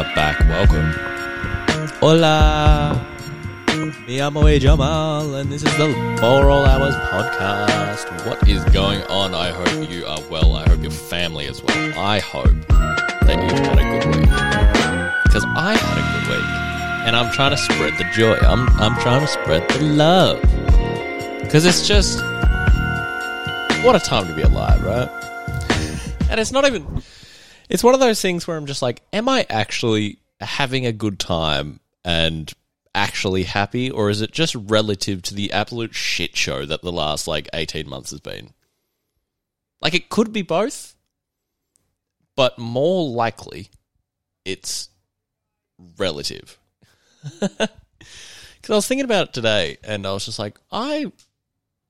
are 0.00 0.14
back. 0.14 0.38
Welcome. 0.48 0.92
Hola. 2.00 3.06
Me 4.06 4.20
amo 4.20 4.58
Jamal, 4.58 5.34
and 5.34 5.52
this 5.52 5.62
is 5.62 5.76
the 5.76 5.92
For 6.18 6.48
All 6.48 6.64
Hours 6.64 6.94
podcast. 7.12 8.26
What 8.26 8.48
is 8.48 8.64
going 8.72 9.02
on? 9.04 9.34
I 9.34 9.50
hope 9.50 9.90
you 9.90 10.06
are 10.06 10.20
well. 10.30 10.56
I 10.56 10.66
hope 10.68 10.80
your 10.80 10.90
family 10.90 11.44
is 11.44 11.62
well. 11.62 11.98
I 11.98 12.18
hope 12.18 12.66
that 13.26 13.36
you've 13.42 13.58
had 13.58 13.78
a 13.78 13.84
good 13.92 14.06
week. 14.16 14.30
Because 15.24 15.44
I 15.54 15.76
had 15.76 15.98
a 15.98 16.04
good 16.14 16.28
week. 16.34 16.50
And 17.06 17.14
I'm 17.14 17.30
trying 17.32 17.50
to 17.50 17.58
spread 17.58 17.92
the 17.98 18.04
joy. 18.14 18.36
I'm, 18.36 18.68
I'm 18.80 18.98
trying 19.02 19.20
to 19.20 19.26
spread 19.26 19.68
the 19.68 19.82
love. 19.82 20.40
Because 21.42 21.66
it's 21.66 21.86
just. 21.86 22.20
What 23.84 23.96
a 23.96 24.00
time 24.00 24.26
to 24.28 24.34
be 24.34 24.42
alive, 24.42 24.82
right? 24.82 25.08
And 26.30 26.40
it's 26.40 26.52
not 26.52 26.66
even. 26.66 27.02
It's 27.70 27.84
one 27.84 27.94
of 27.94 28.00
those 28.00 28.20
things 28.20 28.46
where 28.46 28.56
I'm 28.56 28.66
just 28.66 28.82
like, 28.82 29.00
am 29.12 29.28
I 29.28 29.46
actually 29.48 30.18
having 30.40 30.86
a 30.86 30.92
good 30.92 31.20
time 31.20 31.78
and 32.04 32.52
actually 32.96 33.44
happy, 33.44 33.88
or 33.88 34.10
is 34.10 34.20
it 34.20 34.32
just 34.32 34.56
relative 34.56 35.22
to 35.22 35.34
the 35.34 35.52
absolute 35.52 35.94
shit 35.94 36.36
show 36.36 36.66
that 36.66 36.82
the 36.82 36.90
last 36.90 37.28
like 37.28 37.48
18 37.54 37.88
months 37.88 38.10
has 38.10 38.18
been? 38.18 38.54
Like, 39.80 39.94
it 39.94 40.08
could 40.08 40.32
be 40.32 40.42
both, 40.42 40.96
but 42.34 42.58
more 42.58 43.08
likely, 43.08 43.70
it's 44.44 44.90
relative. 45.96 46.58
Because 48.60 48.74
I 48.74 48.76
was 48.76 48.86
thinking 48.86 49.06
about 49.06 49.28
it 49.28 49.32
today, 49.32 49.78
and 49.82 50.06
I 50.06 50.12
was 50.12 50.26
just 50.26 50.38
like, 50.38 50.58
I, 50.70 51.10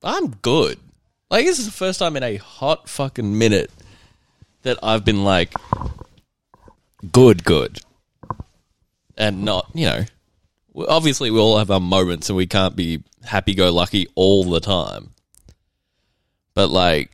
I'm 0.04 0.28
good. 0.28 0.78
Like, 1.28 1.44
this 1.44 1.58
is 1.58 1.66
the 1.66 1.72
first 1.72 1.98
time 1.98 2.16
in 2.16 2.22
a 2.22 2.36
hot 2.36 2.88
fucking 2.88 3.36
minute 3.36 3.72
that 4.62 4.78
I've 4.82 5.04
been 5.04 5.24
like, 5.24 5.54
good, 7.12 7.44
good, 7.44 7.80
and 9.16 9.44
not, 9.44 9.70
you 9.74 9.86
know, 9.86 10.04
obviously 10.88 11.30
we 11.30 11.38
all 11.38 11.58
have 11.58 11.70
our 11.70 11.80
moments 11.80 12.28
and 12.28 12.36
we 12.36 12.46
can't 12.46 12.76
be 12.76 13.02
happy 13.24 13.54
go 13.54 13.72
lucky 13.72 14.06
all 14.14 14.44
the 14.44 14.60
time. 14.60 15.10
But 16.54 16.70
like, 16.70 17.10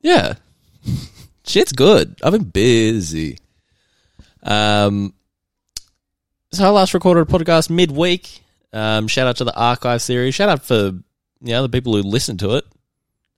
yeah, 0.00 0.34
shit's 1.46 1.72
good. 1.72 2.18
I've 2.22 2.32
been 2.32 2.44
busy. 2.44 3.38
Um, 4.42 5.14
so 6.52 6.64
I 6.64 6.68
last 6.70 6.94
recorded 6.94 7.22
a 7.22 7.32
podcast 7.32 7.70
midweek. 7.70 8.42
Um, 8.72 9.08
shout 9.08 9.26
out 9.26 9.36
to 9.36 9.44
the 9.44 9.56
archive 9.56 10.02
series. 10.02 10.34
Shout 10.34 10.48
out 10.48 10.64
for 10.64 10.74
you 10.74 11.02
know 11.40 11.62
the 11.62 11.68
people 11.68 11.94
who 11.94 12.02
listen 12.02 12.36
to 12.38 12.56
it. 12.56 12.64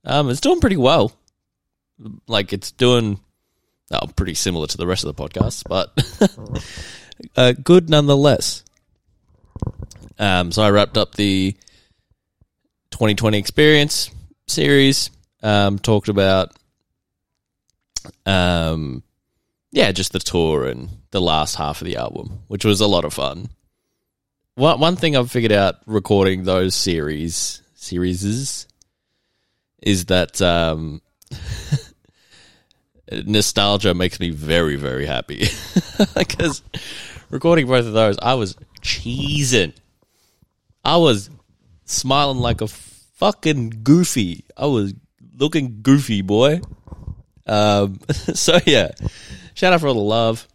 Um, 0.05 0.31
it's 0.31 0.41
doing 0.41 0.61
pretty 0.61 0.77
well. 0.77 1.13
Like 2.27 2.53
it's 2.53 2.73
doing, 2.73 3.21
oh, 3.91 4.07
pretty 4.17 4.35
similar 4.35 4.67
to 4.67 4.77
the 4.77 4.87
rest 4.87 5.05
of 5.05 5.15
the 5.15 5.23
podcast, 5.23 5.65
but 5.69 6.63
uh, 7.37 7.53
good 7.63 7.89
nonetheless. 7.89 8.65
Um, 10.19 10.53
so 10.53 10.63
I 10.63 10.71
wrapped 10.71 10.97
up 10.97 11.15
the 11.15 11.53
2020 12.91 13.39
experience 13.39 14.11
series. 14.47 15.11
Um, 15.43 15.79
talked 15.79 16.09
about, 16.09 16.53
um, 18.25 19.03
yeah, 19.71 19.93
just 19.93 20.13
the 20.13 20.19
tour 20.19 20.67
and 20.67 20.89
the 21.11 21.21
last 21.21 21.57
half 21.57 21.81
of 21.81 21.87
the 21.87 21.97
album, 21.97 22.41
which 22.49 22.65
was 22.65 22.81
a 22.81 22.87
lot 22.87 23.05
of 23.05 23.15
fun. 23.15 23.51
One 24.55 24.81
one 24.81 24.97
thing 24.97 25.17
I've 25.17 25.31
figured 25.31 25.53
out 25.53 25.77
recording 25.85 26.45
those 26.45 26.75
series 26.75 27.61
series 27.75 28.67
is 29.83 30.07
that 30.07 30.41
um, 30.41 31.03
nostalgia 33.11 33.95
makes 33.95 34.19
me 34.21 34.31
very 34.31 34.77
very 34.77 35.07
happy 35.07 35.47
because 36.17 36.63
recording 37.31 37.67
both 37.67 37.87
of 37.87 37.93
those, 37.93 38.17
I 38.21 38.35
was 38.35 38.57
cheesing. 38.81 39.73
I 40.85 40.97
was 40.97 41.31
smiling 41.85 42.39
like 42.39 42.61
a 42.61 42.69
fucking 42.69 43.81
goofy. 43.83 44.45
I 44.57 44.67
was 44.67 44.95
looking 45.37 45.81
goofy, 45.83 46.23
boy. 46.23 46.61
Um, 47.47 48.01
so 48.11 48.59
yeah, 48.67 48.91
shout 49.55 49.73
out 49.73 49.81
for 49.81 49.89
all 49.89 49.95
the 49.95 50.01
love. 50.01 50.47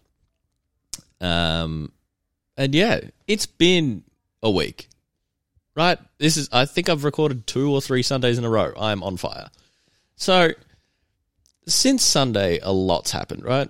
Um, 1.20 1.92
and 2.58 2.74
yeah, 2.74 3.02
it's 3.28 3.46
been 3.46 4.04
a 4.42 4.50
week, 4.50 4.90
right? 5.76 6.00
This 6.18 6.38
is. 6.38 6.50
I 6.52 6.66
think 6.66 6.90
I've 6.90 7.04
recorded 7.04 7.48
two 7.48 7.72
or 7.72 7.82
three 7.82 8.04
Sundays 8.04 8.38
in 8.38 8.46
a 8.46 8.50
row. 8.50 8.74
I'm 8.78 9.04
on 9.04 9.18
fire. 9.18 9.50
So 10.16 10.52
since 11.68 12.04
Sunday, 12.04 12.60
a 12.62 12.72
lot's 12.72 13.12
happened, 13.12 13.44
right? 13.44 13.70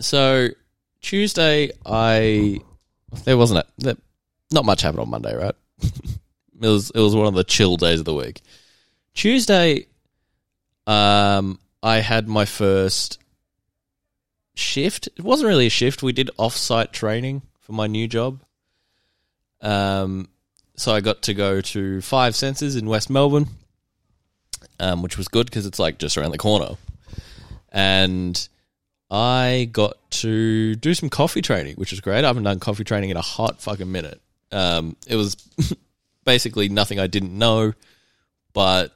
So 0.00 0.48
Tuesday, 1.00 1.70
I 1.84 2.60
there 3.24 3.36
wasn't 3.36 3.66
a, 3.84 3.96
not 4.50 4.64
much 4.64 4.82
happened 4.82 5.00
on 5.00 5.10
Monday, 5.10 5.34
right? 5.34 5.54
it 5.82 6.68
was 6.68 6.90
it 6.90 7.00
was 7.00 7.14
one 7.14 7.26
of 7.26 7.34
the 7.34 7.44
chill 7.44 7.76
days 7.76 8.00
of 8.00 8.04
the 8.04 8.14
week. 8.14 8.40
Tuesday, 9.14 9.86
um, 10.86 11.58
I 11.82 11.98
had 11.98 12.28
my 12.28 12.44
first 12.44 13.18
shift. 14.54 15.08
It 15.16 15.24
wasn't 15.24 15.48
really 15.48 15.66
a 15.66 15.70
shift. 15.70 16.02
We 16.02 16.12
did 16.12 16.30
off-site 16.36 16.92
training 16.92 17.42
for 17.60 17.72
my 17.72 17.86
new 17.86 18.06
job. 18.06 18.40
Um, 19.60 20.28
so 20.76 20.94
I 20.94 21.00
got 21.00 21.22
to 21.22 21.34
go 21.34 21.60
to 21.60 22.00
Five 22.00 22.36
Senses 22.36 22.76
in 22.76 22.86
West 22.86 23.10
Melbourne, 23.10 23.48
um, 24.80 25.02
which 25.02 25.16
was 25.16 25.28
good 25.28 25.46
because 25.46 25.66
it's 25.66 25.78
like 25.78 25.98
just 25.98 26.16
around 26.16 26.32
the 26.32 26.38
corner, 26.38 26.76
and 27.70 28.48
I 29.10 29.68
got 29.72 29.96
to 30.10 30.74
do 30.74 30.94
some 30.94 31.08
coffee 31.08 31.42
training, 31.42 31.76
which 31.76 31.92
was 31.92 32.00
great. 32.00 32.24
I 32.24 32.26
haven't 32.26 32.42
done 32.42 32.60
coffee 32.60 32.84
training 32.84 33.10
in 33.10 33.16
a 33.16 33.22
hot 33.22 33.60
fucking 33.60 33.90
minute. 33.90 34.20
Um, 34.52 34.96
it 35.06 35.16
was 35.16 35.36
basically 36.24 36.68
nothing 36.68 36.98
I 37.00 37.06
didn't 37.06 37.36
know, 37.36 37.72
but 38.52 38.92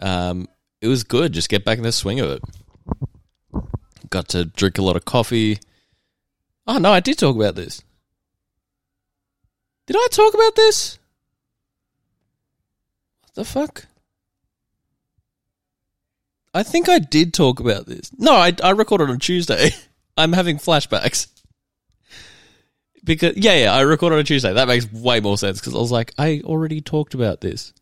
um, 0.00 0.48
it 0.80 0.88
was 0.88 1.04
good. 1.04 1.32
Just 1.32 1.48
get 1.48 1.64
back 1.64 1.78
in 1.78 1.84
the 1.84 1.92
swing 1.92 2.20
of 2.20 2.30
it. 2.30 2.42
Got 4.10 4.28
to 4.30 4.44
drink 4.44 4.78
a 4.78 4.82
lot 4.82 4.96
of 4.96 5.04
coffee. 5.04 5.58
Oh 6.66 6.78
no, 6.78 6.92
I 6.92 7.00
did 7.00 7.18
talk 7.18 7.36
about 7.36 7.54
this. 7.54 7.82
Did 9.86 9.96
I 9.96 10.06
talk 10.10 10.34
about 10.34 10.56
this? 10.56 10.98
What 13.22 13.34
the 13.34 13.44
fuck? 13.44 13.86
I 16.52 16.62
think 16.62 16.88
I 16.88 16.98
did 16.98 17.32
talk 17.32 17.60
about 17.60 17.86
this. 17.86 18.10
No, 18.18 18.34
I, 18.34 18.54
I 18.62 18.70
recorded 18.70 19.10
on 19.10 19.18
Tuesday. 19.18 19.70
I'm 20.16 20.32
having 20.32 20.58
flashbacks. 20.58 21.28
Because 23.02 23.36
yeah, 23.36 23.54
yeah, 23.54 23.72
I 23.72 23.80
recorded 23.82 24.18
on 24.18 24.24
Tuesday. 24.24 24.52
That 24.52 24.68
makes 24.68 24.90
way 24.92 25.20
more 25.20 25.38
sense 25.38 25.58
because 25.58 25.74
I 25.74 25.78
was 25.78 25.92
like, 25.92 26.12
I 26.18 26.42
already 26.44 26.80
talked 26.82 27.14
about 27.14 27.40
this, 27.40 27.72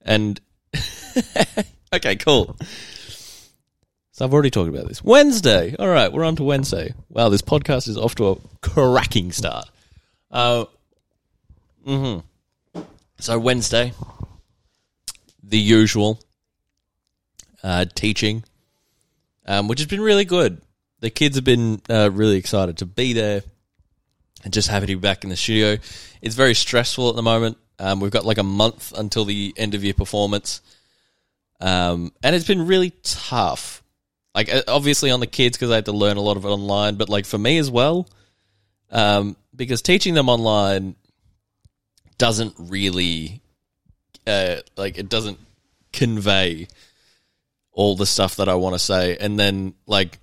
and 0.00 0.40
okay, 1.94 2.16
cool. 2.16 2.56
So 4.12 4.24
I've 4.24 4.32
already 4.32 4.50
talked 4.50 4.70
about 4.70 4.88
this. 4.88 5.04
Wednesday. 5.04 5.76
All 5.78 5.88
right, 5.88 6.10
we're 6.10 6.24
on 6.24 6.36
to 6.36 6.42
Wednesday. 6.42 6.94
Wow, 7.10 7.28
this 7.28 7.42
podcast 7.42 7.86
is 7.86 7.98
off 7.98 8.14
to 8.14 8.28
a 8.28 8.36
cracking 8.62 9.30
start. 9.30 9.68
Uh, 10.30 10.64
mm-hmm. 11.86 12.80
So 13.18 13.38
Wednesday, 13.38 13.92
the 15.42 15.58
usual 15.58 16.18
uh, 17.62 17.86
teaching, 17.94 18.44
um, 19.46 19.68
which 19.68 19.80
has 19.80 19.88
been 19.88 20.00
really 20.00 20.24
good. 20.24 20.60
The 21.00 21.10
kids 21.10 21.36
have 21.36 21.44
been 21.44 21.80
uh, 21.88 22.10
really 22.12 22.36
excited 22.36 22.78
to 22.78 22.86
be 22.86 23.12
there 23.12 23.42
and 24.44 24.52
just 24.52 24.68
happy 24.68 24.86
to 24.86 24.96
be 24.96 25.00
back 25.00 25.24
in 25.24 25.30
the 25.30 25.36
studio. 25.36 25.76
It's 26.22 26.34
very 26.34 26.54
stressful 26.54 27.10
at 27.10 27.16
the 27.16 27.22
moment. 27.22 27.58
Um, 27.78 28.00
we've 28.00 28.10
got 28.10 28.24
like 28.24 28.38
a 28.38 28.42
month 28.42 28.92
until 28.96 29.24
the 29.24 29.52
end 29.56 29.74
of 29.74 29.84
year 29.84 29.94
performance. 29.94 30.62
Um, 31.60 32.12
and 32.22 32.34
it's 32.34 32.46
been 32.46 32.66
really 32.66 32.92
tough. 33.02 33.82
Like, 34.34 34.52
uh, 34.52 34.62
obviously 34.68 35.10
on 35.10 35.20
the 35.20 35.26
kids 35.26 35.56
because 35.56 35.70
I 35.70 35.76
had 35.76 35.86
to 35.86 35.92
learn 35.92 36.16
a 36.16 36.22
lot 36.22 36.36
of 36.36 36.44
it 36.44 36.48
online, 36.48 36.96
but 36.96 37.08
like 37.08 37.26
for 37.26 37.38
me 37.38 37.58
as 37.58 37.70
well, 37.70 38.08
um, 38.90 39.36
because 39.54 39.82
teaching 39.82 40.14
them 40.14 40.28
online 40.28 40.94
doesn't 42.18 42.54
really, 42.58 43.40
uh, 44.26 44.56
like, 44.76 44.98
it 44.98 45.08
doesn't 45.08 45.38
convey 45.92 46.68
all 47.76 47.94
the 47.94 48.06
stuff 48.06 48.36
that 48.36 48.48
I 48.48 48.54
want 48.54 48.74
to 48.74 48.78
say. 48.80 49.16
And 49.18 49.38
then, 49.38 49.74
like, 49.86 50.18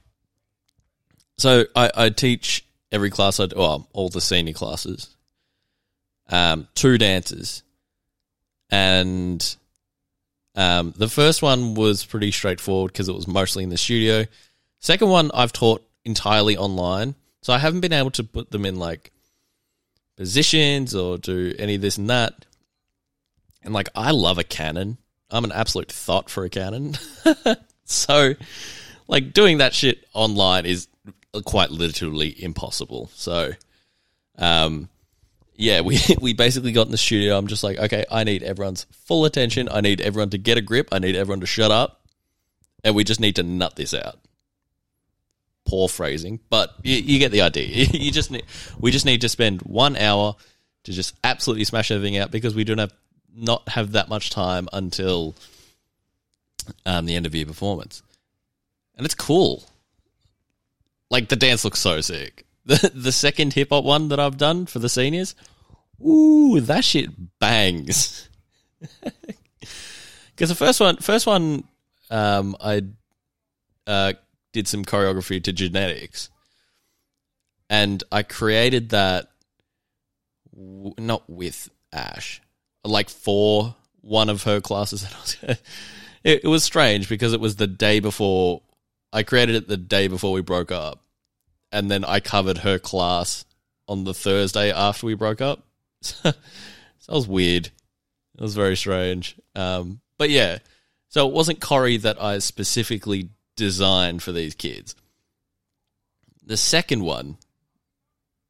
so 1.37 1.65
I, 1.75 1.91
I 1.95 2.09
teach 2.09 2.65
every 2.91 3.11
class 3.11 3.39
I 3.39 3.47
well, 3.55 3.87
all 3.93 4.09
the 4.09 4.19
senior 4.19 4.53
classes, 4.53 5.15
um, 6.29 6.67
two 6.75 6.97
dances, 6.97 7.63
and 8.69 9.55
um, 10.55 10.93
the 10.97 11.07
first 11.07 11.41
one 11.41 11.75
was 11.75 12.03
pretty 12.03 12.31
straightforward 12.31 12.91
because 12.91 13.07
it 13.07 13.15
was 13.15 13.27
mostly 13.27 13.63
in 13.63 13.69
the 13.69 13.77
studio. 13.77 14.25
Second 14.79 15.09
one 15.09 15.31
I've 15.33 15.53
taught 15.53 15.87
entirely 16.03 16.57
online, 16.57 17.15
so 17.41 17.53
I 17.53 17.59
haven't 17.59 17.81
been 17.81 17.93
able 17.93 18.11
to 18.11 18.23
put 18.23 18.51
them 18.51 18.65
in 18.65 18.77
like 18.77 19.11
positions 20.17 20.95
or 20.95 21.19
do 21.19 21.53
any 21.59 21.75
of 21.75 21.81
this 21.81 21.97
and 21.97 22.09
that. 22.09 22.45
And 23.61 23.73
like, 23.73 23.89
I 23.95 24.11
love 24.11 24.39
a 24.39 24.43
cannon. 24.43 24.97
I'm 25.33 25.43
an 25.43 25.51
absolute 25.51 25.91
thought 25.91 26.29
for 26.29 26.45
a 26.45 26.49
cannon. 26.49 26.95
so, 27.85 28.35
like, 29.07 29.33
doing 29.33 29.57
that 29.57 29.73
shit 29.73 30.05
online 30.13 30.65
is 30.65 30.87
quite 31.43 31.71
literally 31.71 32.41
impossible. 32.41 33.09
So, 33.15 33.51
um, 34.37 34.89
yeah, 35.55 35.81
we 35.81 35.99
we 36.21 36.33
basically 36.33 36.71
got 36.71 36.85
in 36.85 36.91
the 36.91 36.97
studio. 36.97 37.37
I'm 37.37 37.47
just 37.47 37.63
like, 37.63 37.79
okay, 37.79 38.05
I 38.11 38.23
need 38.23 38.43
everyone's 38.43 38.85
full 38.91 39.25
attention. 39.25 39.67
I 39.69 39.81
need 39.81 40.01
everyone 40.01 40.29
to 40.29 40.37
get 40.37 40.57
a 40.57 40.61
grip. 40.61 40.89
I 40.91 40.99
need 40.99 41.15
everyone 41.15 41.41
to 41.41 41.47
shut 41.47 41.71
up, 41.71 42.01
and 42.83 42.95
we 42.95 43.03
just 43.03 43.19
need 43.19 43.35
to 43.37 43.43
nut 43.43 43.75
this 43.75 43.93
out. 43.93 44.19
Poor 45.65 45.87
phrasing, 45.87 46.41
but 46.49 46.75
you, 46.83 46.95
you 46.95 47.19
get 47.19 47.31
the 47.31 47.41
idea. 47.41 47.87
You 47.91 48.11
just 48.11 48.29
need, 48.29 48.43
we 48.77 48.91
just 48.91 49.05
need 49.05 49.21
to 49.21 49.29
spend 49.29 49.61
one 49.61 49.95
hour 49.95 50.35
to 50.83 50.91
just 50.91 51.15
absolutely 51.23 51.63
smash 51.63 51.89
everything 51.89 52.17
out 52.17 52.29
because 52.29 52.53
we 52.53 52.65
don't 52.65 52.79
have 52.79 52.93
not 53.35 53.67
have 53.69 53.93
that 53.93 54.09
much 54.09 54.29
time 54.29 54.67
until 54.73 55.35
um, 56.85 57.05
the 57.05 57.15
end 57.15 57.25
of 57.25 57.35
year 57.35 57.45
performance, 57.45 58.01
and 58.95 59.05
it's 59.05 59.15
cool. 59.15 59.63
Like 61.09 61.29
the 61.29 61.35
dance 61.35 61.63
looks 61.63 61.79
so 61.79 62.01
sick. 62.01 62.45
The 62.65 62.91
the 62.93 63.11
second 63.11 63.51
hip 63.51 63.69
hop 63.71 63.83
one 63.83 64.07
that 64.07 64.21
I've 64.21 64.37
done 64.37 64.67
for 64.67 64.79
the 64.79 64.87
seniors, 64.87 65.35
ooh, 66.01 66.61
that 66.61 66.85
shit 66.85 67.09
bangs. 67.37 68.29
Because 70.35 70.49
the 70.49 70.55
first 70.55 70.79
one, 70.79 70.97
first 70.97 71.27
one, 71.27 71.63
um, 72.09 72.55
I 72.59 72.81
uh, 73.85 74.13
did 74.51 74.67
some 74.67 74.83
choreography 74.83 75.43
to 75.43 75.53
genetics, 75.53 76.29
and 77.69 78.03
I 78.11 78.23
created 78.23 78.89
that 78.89 79.29
w- 80.55 80.95
not 80.97 81.29
with 81.29 81.69
Ash, 81.91 82.41
like 82.83 83.09
for 83.09 83.75
one 84.01 84.29
of 84.29 84.43
her 84.43 84.59
classes 84.61 85.03
was. 85.21 85.37
it, 86.23 86.41
it 86.43 86.47
was 86.47 86.63
strange 86.63 87.09
because 87.09 87.33
it 87.33 87.39
was 87.39 87.55
the 87.55 87.67
day 87.67 87.99
before 87.99 88.61
I 89.11 89.23
created 89.23 89.55
it 89.55 89.67
the 89.67 89.77
day 89.77 90.07
before 90.07 90.31
we 90.31 90.41
broke 90.41 90.71
up, 90.71 91.01
and 91.71 91.89
then 91.89 92.03
I 92.03 92.19
covered 92.19 92.59
her 92.59 92.79
class 92.79 93.45
on 93.87 94.03
the 94.03 94.13
Thursday 94.13 94.71
after 94.71 95.05
we 95.05 95.13
broke 95.13 95.41
up. 95.41 95.65
so 96.01 96.31
that 96.31 96.35
was 97.07 97.27
weird. 97.27 97.67
It 97.67 98.41
was 98.41 98.55
very 98.55 98.75
strange. 98.75 99.35
Um, 99.55 100.01
but 100.17 100.29
yeah, 100.29 100.59
so 101.09 101.27
it 101.27 101.33
wasn't 101.33 101.61
Corey 101.61 101.97
that 101.97 102.21
I 102.21 102.39
specifically 102.39 103.29
designed 103.55 104.23
for 104.23 104.31
these 104.31 104.55
kids. 104.55 104.95
The 106.43 106.57
second 106.57 107.03
one, 107.03 107.37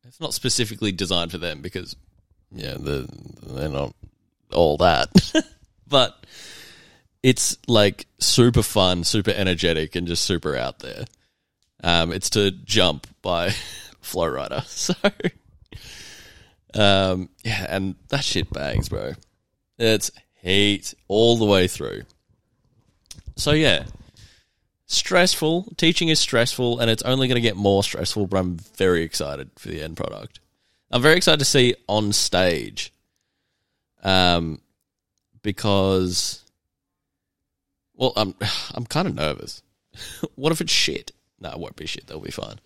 it's 0.07 0.21
not 0.21 0.33
specifically 0.33 0.93
designed 0.93 1.31
for 1.31 1.37
them 1.37 1.61
because, 1.61 1.95
yeah, 2.51 2.75
the, 2.79 3.07
they're 3.43 3.69
not 3.69 3.93
all 4.53 4.77
that. 4.77 5.09
but 5.87 6.25
it's 7.21 7.57
like 7.67 8.05
super 8.19 8.63
fun, 8.63 9.03
super 9.03 9.31
energetic, 9.31 9.95
and 9.95 10.07
just 10.07 10.23
super 10.23 10.55
out 10.55 10.79
there. 10.79 11.05
Um, 11.83 12.11
it's 12.11 12.29
to 12.31 12.51
jump 12.51 13.07
by 13.21 13.49
Flo 14.01 14.29
Rida. 14.29 14.63
So, 16.73 16.81
um, 16.81 17.29
yeah, 17.43 17.67
and 17.69 17.95
that 18.09 18.23
shit 18.23 18.51
bangs, 18.51 18.89
bro. 18.89 19.13
It's 19.77 20.11
heat 20.41 20.93
all 21.07 21.37
the 21.37 21.45
way 21.45 21.67
through. 21.67 22.03
So 23.35 23.51
yeah, 23.51 23.85
stressful. 24.87 25.73
Teaching 25.77 26.09
is 26.09 26.19
stressful, 26.19 26.79
and 26.79 26.89
it's 26.89 27.03
only 27.03 27.27
going 27.27 27.35
to 27.35 27.41
get 27.41 27.55
more 27.55 27.83
stressful. 27.83 28.27
But 28.27 28.37
I'm 28.37 28.57
very 28.57 29.03
excited 29.03 29.51
for 29.57 29.69
the 29.69 29.81
end 29.81 29.97
product. 29.97 30.39
I'm 30.91 31.01
very 31.01 31.15
excited 31.15 31.39
to 31.39 31.45
see 31.45 31.75
on 31.87 32.13
stage, 32.13 32.93
um, 34.03 34.61
because, 35.41 36.43
well, 37.95 38.13
I'm 38.15 38.35
I'm 38.73 38.85
kind 38.85 39.07
of 39.07 39.15
nervous. 39.15 39.63
what 40.35 40.51
if 40.51 40.61
it's 40.61 40.71
shit? 40.71 41.11
No, 41.39 41.51
it 41.51 41.59
won't 41.59 41.75
be 41.75 41.85
shit. 41.85 42.07
They'll 42.07 42.19
be 42.19 42.31
fine. 42.31 42.59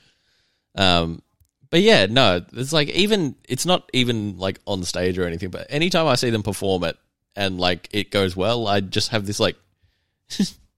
Um, 0.76 1.22
but 1.70 1.82
yeah, 1.82 2.06
no, 2.06 2.44
it's 2.54 2.74
like 2.74 2.90
even 2.90 3.36
it's 3.48 3.66
not 3.66 3.90
even 3.94 4.38
like 4.38 4.60
on 4.66 4.84
stage 4.84 5.18
or 5.18 5.26
anything. 5.26 5.50
But 5.50 5.68
anytime 5.70 6.08
I 6.08 6.16
see 6.16 6.30
them 6.30 6.44
perform 6.44 6.84
it 6.84 6.98
and 7.36 7.60
like 7.60 7.90
it 7.92 8.12
goes 8.12 8.36
well, 8.36 8.68
I 8.68 8.80
just 8.80 9.10
have 9.10 9.26
this 9.26 9.40
like 9.40 9.58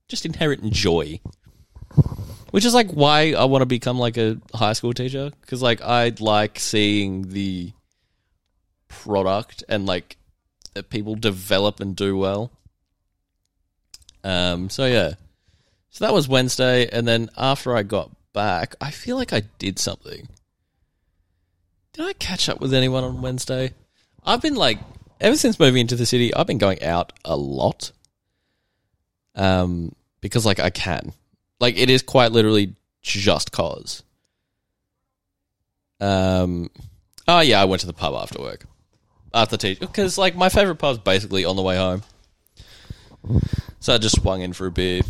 just 0.08 0.26
inherent 0.26 0.72
joy, 0.72 1.20
which 2.50 2.64
is 2.64 2.74
like 2.74 2.90
why 2.90 3.34
I 3.34 3.44
want 3.44 3.62
to 3.62 3.66
become 3.66 3.98
like 3.98 4.16
a 4.16 4.38
high 4.54 4.72
school 4.72 4.92
teacher 4.92 5.30
because 5.42 5.62
like 5.62 5.80
I 5.80 6.12
like 6.18 6.58
seeing 6.58 7.28
the 7.28 7.72
product 8.88 9.62
and 9.68 9.86
like 9.86 10.16
that 10.74 10.90
people 10.90 11.14
develop 11.14 11.80
and 11.80 11.96
do 11.96 12.16
well. 12.16 12.50
Um. 14.24 14.70
So 14.70 14.86
yeah. 14.86 15.14
So 15.90 16.04
that 16.04 16.14
was 16.14 16.28
Wednesday, 16.28 16.88
and 16.88 17.06
then 17.06 17.30
after 17.36 17.76
I 17.76 17.82
got 17.82 18.10
back, 18.32 18.76
I 18.80 18.90
feel 18.90 19.16
like 19.16 19.32
I 19.32 19.42
did 19.58 19.78
something. 19.78 20.28
Did 21.92 22.04
I 22.06 22.12
catch 22.14 22.48
up 22.48 22.60
with 22.60 22.72
anyone 22.72 23.02
on 23.02 23.22
Wednesday? 23.22 23.74
I've 24.24 24.40
been 24.40 24.54
like, 24.54 24.78
ever 25.20 25.36
since 25.36 25.58
moving 25.58 25.80
into 25.80 25.96
the 25.96 26.06
city, 26.06 26.32
I've 26.32 26.46
been 26.46 26.58
going 26.58 26.82
out 26.82 27.12
a 27.24 27.36
lot. 27.36 27.90
Um, 29.34 29.94
because 30.20 30.46
like 30.46 30.60
I 30.60 30.70
can, 30.70 31.12
like 31.58 31.76
it 31.76 31.90
is 31.90 32.02
quite 32.02 32.32
literally 32.32 32.74
just 33.02 33.52
cause. 33.52 34.02
Um, 36.00 36.70
oh 37.26 37.40
yeah, 37.40 37.60
I 37.60 37.64
went 37.64 37.80
to 37.80 37.86
the 37.86 37.92
pub 37.92 38.14
after 38.14 38.40
work, 38.40 38.66
after 39.32 39.56
teach, 39.56 39.80
because 39.80 40.18
like 40.18 40.36
my 40.36 40.48
favorite 40.48 40.76
pub's 40.76 40.98
basically 40.98 41.44
on 41.44 41.56
the 41.56 41.62
way 41.62 41.76
home. 41.76 42.02
So 43.80 43.94
I 43.94 43.98
just 43.98 44.20
swung 44.20 44.42
in 44.42 44.52
for 44.52 44.66
a 44.66 44.70
beer, 44.70 45.02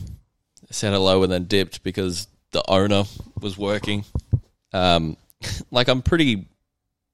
said 0.70 0.92
hello, 0.92 1.22
and 1.22 1.32
then 1.32 1.44
dipped 1.44 1.82
because 1.82 2.28
the 2.52 2.62
owner 2.68 3.04
was 3.40 3.56
working. 3.56 4.04
Um, 4.72 5.16
like 5.70 5.88
I'm 5.88 6.02
pretty, 6.02 6.46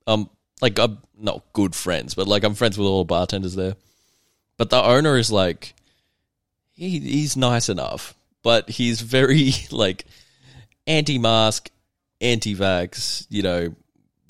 um, 0.07 0.29
like 0.61 0.79
I'm 0.79 0.99
not 1.19 1.45
good 1.53 1.75
friends, 1.75 2.15
but 2.15 2.27
like 2.27 2.45
I'm 2.45 2.55
friends 2.55 2.79
with 2.79 2.87
all 2.87 3.05
the 3.05 3.09
bartenders 3.09 3.55
there. 3.55 3.77
But 4.57 4.71
the 4.71 4.83
owner 4.83 5.17
is 5.17 5.31
like, 5.31 5.75
he 6.73 6.99
he's 6.99 7.37
nice 7.37 7.69
enough, 7.69 8.15
but 8.43 8.69
he's 8.69 9.01
very 9.01 9.53
like 9.71 10.05
anti-mask, 10.87 11.71
anti-vax, 12.21 13.27
you 13.29 13.43
know, 13.43 13.75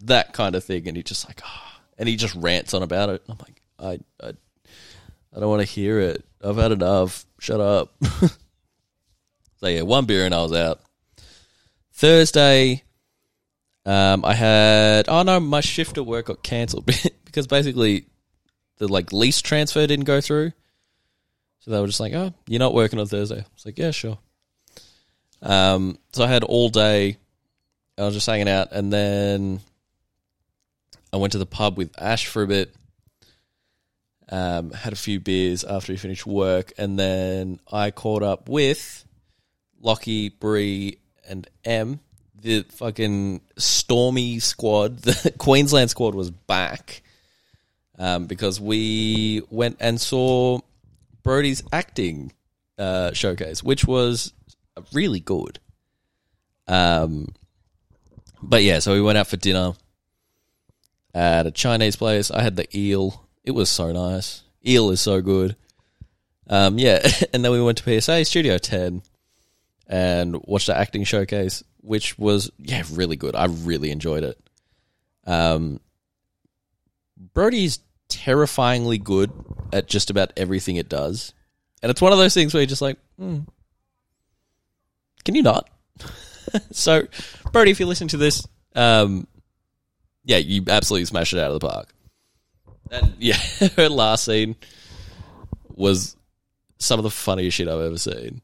that 0.03 0.33
kind 0.33 0.55
of 0.55 0.65
thing, 0.65 0.87
and 0.89 0.97
he's 0.97 1.07
just 1.07 1.27
like, 1.27 1.41
ah, 1.45 1.66
and 1.99 2.09
he 2.09 2.17
just 2.17 2.35
rants 2.35 2.75
on 2.75 2.83
about 2.83 3.11
it. 3.11 3.23
I'm 3.29 3.39
like, 3.39 3.63
I, 3.79 4.27
I, 4.27 4.33
I 5.35 5.41
don't 5.41 5.51
want 5.51 5.63
to 5.63 5.69
hear 5.69 6.01
it. 6.01 6.25
I've 6.43 6.57
had 6.57 6.73
enough. 6.73 7.25
Shut 7.41 7.61
up. 7.61 7.95
so 9.57 9.67
yeah, 9.67 9.83
one 9.83 10.07
beer 10.07 10.25
and 10.25 10.35
I 10.35 10.43
was 10.43 10.53
out. 10.53 10.81
Thursday, 11.93 12.83
um, 13.87 14.25
I 14.25 14.35
had 14.35 15.09
oh 15.09 15.23
no, 15.23 15.41
my 15.41 15.61
shift 15.61 15.97
at 15.97 16.07
work 16.07 16.27
got 16.27 16.43
cancelled 16.43 16.87
because 17.25 17.47
basically 17.47 18.07
the 18.79 18.89
like 18.89 19.13
lease 19.13 19.41
transfer 19.41 19.87
didn't 19.87 20.05
go 20.05 20.21
through. 20.21 20.53
So 21.61 21.71
they 21.71 21.81
were 21.81 21.87
just 21.87 22.01
like, 22.01 22.13
"Oh, 22.13 22.33
you're 22.47 22.59
not 22.59 22.75
working 22.75 22.99
on 22.99 23.07
Thursday." 23.07 23.39
I 23.39 23.47
was 23.55 23.65
like, 23.65 23.79
"Yeah, 23.79 23.91
sure." 23.91 24.19
Um, 25.43 25.99
so 26.13 26.25
I 26.25 26.29
had 26.29 26.45
all 26.45 26.69
day. 26.69 27.17
I 27.99 28.03
was 28.03 28.15
just 28.15 28.27
hanging 28.27 28.49
out, 28.49 28.73
and 28.73 28.93
then 28.93 29.61
I 31.17 31.19
went 31.19 31.33
to 31.33 31.39
the 31.39 31.47
pub 31.47 31.79
with 31.79 31.91
Ash 31.99 32.27
for 32.27 32.43
a 32.43 32.47
bit. 32.47 32.75
Um, 34.29 34.71
had 34.73 34.93
a 34.93 34.97
few 34.97 35.19
beers 35.19 35.65
after 35.65 35.93
he 35.93 35.97
finished 35.97 36.27
work, 36.27 36.75
and 36.77 36.99
then 36.99 37.59
I 37.73 37.91
caught 37.91 38.23
up 38.23 38.51
with 38.51 39.05
Lockie, 39.81 40.29
Bree, 40.29 40.99
and 41.27 41.49
M. 41.65 42.01
The 42.39 42.65
fucking 42.65 43.41
Stormy 43.57 44.41
squad, 44.41 44.99
the 45.03 45.33
Queensland 45.39 45.89
squad 45.89 46.15
was 46.15 46.31
back 46.31 47.03
um, 47.99 48.27
because 48.27 48.61
we 48.61 49.41
went 49.49 49.79
and 49.81 49.99
saw 49.99 50.59
Brody's 51.23 51.63
acting 51.73 52.33
uh, 52.77 53.15
showcase, 53.15 53.63
which 53.63 53.87
was 53.87 54.35
really 54.93 55.21
good. 55.21 55.61
Um, 56.69 57.29
but 58.43 58.65
yeah, 58.65 58.81
so 58.81 58.93
we 58.93 59.01
went 59.01 59.17
out 59.17 59.29
for 59.29 59.39
dinner 59.39 59.73
at 61.17 61.47
a 61.47 61.51
Chinese 61.51 61.97
place. 61.97 62.31
I 62.31 62.43
had 62.43 62.57
the 62.57 62.69
eel. 62.79 63.27
It 63.43 63.53
was 63.53 63.71
so 63.71 63.91
nice. 63.91 64.43
Eel 64.67 64.91
is 64.91 65.01
so 65.01 65.23
good. 65.23 65.57
Um, 66.49 66.79
yeah, 66.79 67.01
and 67.33 67.43
then 67.43 67.51
we 67.51 67.63
went 67.63 67.79
to 67.79 68.01
PSA 68.01 68.25
Studio 68.27 68.59
10 68.59 69.03
and 69.89 70.37
watched 70.45 70.67
the 70.67 70.77
acting 70.77 71.05
showcase, 71.05 71.65
which 71.81 72.19
was 72.19 72.51
yeah 72.59 72.83
really 72.93 73.17
good. 73.17 73.35
I 73.35 73.47
really 73.47 73.91
enjoyed 73.91 74.25
it. 74.25 74.39
Um, 75.27 75.81
Brody's 77.33 77.79
terrifyingly 78.09 78.99
good 78.99 79.33
at 79.73 79.89
just 79.89 80.11
about 80.11 80.33
everything 80.37 80.77
it 80.77 80.89
does, 80.89 81.33
and 81.83 81.91
it's 81.91 82.03
one 82.03 82.13
of 82.13 82.19
those 82.19 82.35
things 82.35 82.53
where 82.53 82.61
you're 82.61 82.69
just 82.69 82.83
like, 82.83 82.99
hmm, 83.19 83.41
can 85.25 85.35
you 85.35 85.43
not? 85.43 85.71
so, 86.73 87.07
Brody, 87.53 87.71
if 87.71 87.81
you 87.81 87.87
listen 87.87 88.09
to 88.09 88.17
this, 88.17 88.47
um, 88.75 89.27
yeah, 90.27 90.39
you 90.39 90.63
absolutely 90.69 91.07
smashed 91.07 91.33
it 91.33 91.39
out 91.39 91.53
of 91.53 91.61
the 91.61 91.67
park. 91.67 91.95
And 92.91 93.15
yeah, 93.19 93.39
her 93.77 93.89
last 93.89 94.25
scene 94.25 94.57
was 95.75 96.17
some 96.79 96.99
of 96.99 97.05
the 97.05 97.11
funniest 97.11 97.57
shit 97.57 97.69
I've 97.69 97.81
ever 97.81 97.97
seen. 97.97 98.43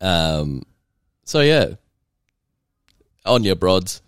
Um, 0.00 0.62
so 1.24 1.40
yeah, 1.40 1.74
on 3.24 3.44
your 3.44 3.56
broads. 3.56 4.00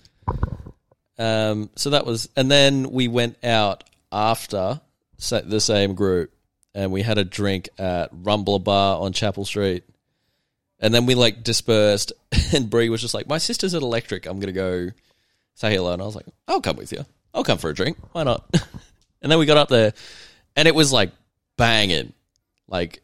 Um, 1.19 1.71
so 1.77 1.91
that 1.91 2.07
was, 2.07 2.29
and 2.37 2.51
then 2.51 2.91
we 2.91 3.09
went 3.09 3.45
out 3.45 3.85
after 4.11 4.81
the 5.19 5.61
same 5.61 5.95
group, 5.95 6.33
and 6.75 6.93
we 6.93 7.03
had 7.03 7.19
a 7.19 7.25
drink 7.25 7.69
at 7.79 8.15
Rumbler 8.15 8.63
Bar 8.63 9.01
on 9.01 9.13
Chapel 9.13 9.45
Street, 9.45 9.85
and 10.79 10.95
then 10.95 11.07
we 11.07 11.15
like 11.15 11.43
dispersed, 11.43 12.13
and 12.55 12.71
Bree 12.71 12.89
was 12.89 13.01
just 13.01 13.15
like, 13.15 13.27
"My 13.27 13.39
sister's 13.39 13.75
at 13.75 13.83
Electric. 13.83 14.27
I'm 14.27 14.39
gonna 14.39 14.53
go 14.53 14.91
say 15.59 15.75
hello," 15.75 15.93
and 15.93 16.01
I 16.01 16.05
was 16.07 16.17
like, 16.17 16.27
"I'll 16.47 16.61
come 16.61 16.77
with 16.77 16.93
you. 16.93 17.05
I'll 17.35 17.45
come 17.45 17.59
for 17.59 17.71
a 17.71 17.75
drink. 17.75 17.99
Why 18.13 18.23
not?" 18.23 18.45
and 19.23 19.31
then 19.31 19.39
we 19.39 19.47
got 19.47 19.57
up 19.57 19.69
there, 19.69 19.93
and 20.57 20.69
it 20.69 20.75
was 20.75 20.93
like 20.93 21.13
banging, 21.57 22.13
like 22.69 23.03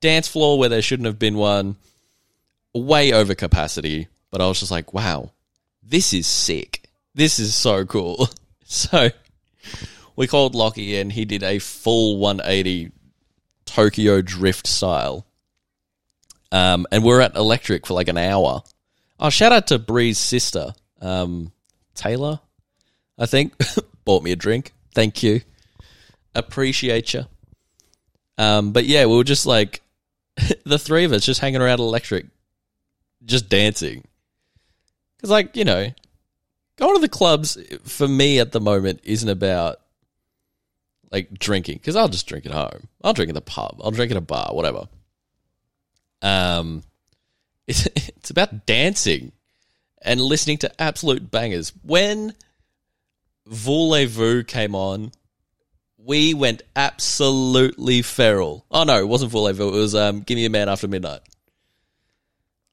dance 0.00 0.28
floor 0.28 0.58
where 0.58 0.68
there 0.68 0.82
shouldn't 0.82 1.06
have 1.06 1.18
been 1.18 1.36
one, 1.36 1.76
way 2.74 3.12
over 3.12 3.34
capacity. 3.34 4.08
But 4.30 4.40
I 4.40 4.46
was 4.46 4.60
just 4.60 4.70
like, 4.72 4.92
"Wow, 4.92 5.30
this 5.82 6.12
is 6.12 6.26
sick. 6.26 6.88
This 7.14 7.38
is 7.38 7.54
so 7.54 7.84
cool." 7.84 8.28
So 8.64 9.10
we 10.16 10.26
called 10.26 10.54
Lockie 10.54 10.98
and 10.98 11.12
he 11.12 11.26
did 11.26 11.42
a 11.42 11.58
full 11.58 12.16
180 12.16 12.90
Tokyo 13.66 14.22
drift 14.22 14.66
style. 14.66 15.26
Um, 16.50 16.86
and 16.92 17.02
we 17.02 17.12
are 17.12 17.20
at 17.20 17.36
Electric 17.36 17.86
for 17.86 17.94
like 17.94 18.08
an 18.08 18.18
hour. 18.18 18.62
Oh, 19.18 19.30
shout 19.30 19.52
out 19.52 19.68
to 19.68 19.78
Bree's 19.78 20.18
sister, 20.18 20.74
um, 21.00 21.52
Taylor, 21.94 22.40
I 23.18 23.26
think, 23.26 23.54
bought 24.04 24.22
me 24.22 24.32
a 24.32 24.36
drink. 24.36 24.72
Thank 24.94 25.22
you. 25.22 25.42
Appreciate 26.34 27.14
you. 27.14 27.24
Um, 28.38 28.72
but 28.72 28.84
yeah, 28.84 29.06
we 29.06 29.16
were 29.16 29.24
just 29.24 29.46
like 29.46 29.82
the 30.64 30.78
three 30.78 31.04
of 31.04 31.12
us 31.12 31.24
just 31.24 31.40
hanging 31.40 31.60
around 31.60 31.80
Electric, 31.80 32.26
just 33.24 33.48
dancing. 33.48 34.04
Because, 35.16 35.30
like, 35.30 35.56
you 35.56 35.64
know, 35.64 35.92
going 36.76 36.94
to 36.94 37.00
the 37.00 37.08
clubs 37.08 37.58
for 37.84 38.08
me 38.08 38.40
at 38.40 38.52
the 38.52 38.60
moment 38.60 39.00
isn't 39.04 39.28
about 39.28 39.78
like 41.12 41.38
drinking 41.38 41.76
because 41.76 41.94
I'll 41.94 42.08
just 42.08 42.26
drink 42.26 42.46
at 42.46 42.52
home. 42.52 42.88
I'll 43.04 43.12
drink 43.12 43.28
in 43.28 43.34
the 43.34 43.40
pub. 43.42 43.80
I'll 43.84 43.90
drink 43.90 44.10
at 44.10 44.16
a 44.16 44.22
bar, 44.22 44.54
whatever. 44.54 44.88
Um, 46.22 46.82
it's 47.66 47.86
it's 47.94 48.30
about 48.30 48.66
dancing 48.66 49.32
and 50.04 50.20
listening 50.20 50.58
to 50.58 50.82
absolute 50.82 51.30
bangers. 51.30 51.72
When 51.82 52.34
Voulez-Vous 53.46 54.44
came 54.44 54.74
on, 54.74 55.12
we 55.96 56.34
went 56.34 56.62
absolutely 56.74 58.02
feral. 58.02 58.66
Oh 58.70 58.84
no, 58.84 58.98
it 58.98 59.08
wasn't 59.08 59.32
Voulez-Vous. 59.32 59.68
It 59.68 59.72
was 59.72 59.94
um, 59.94 60.20
Give 60.20 60.36
Me 60.36 60.44
a 60.44 60.50
Man 60.50 60.68
After 60.68 60.88
Midnight. 60.88 61.20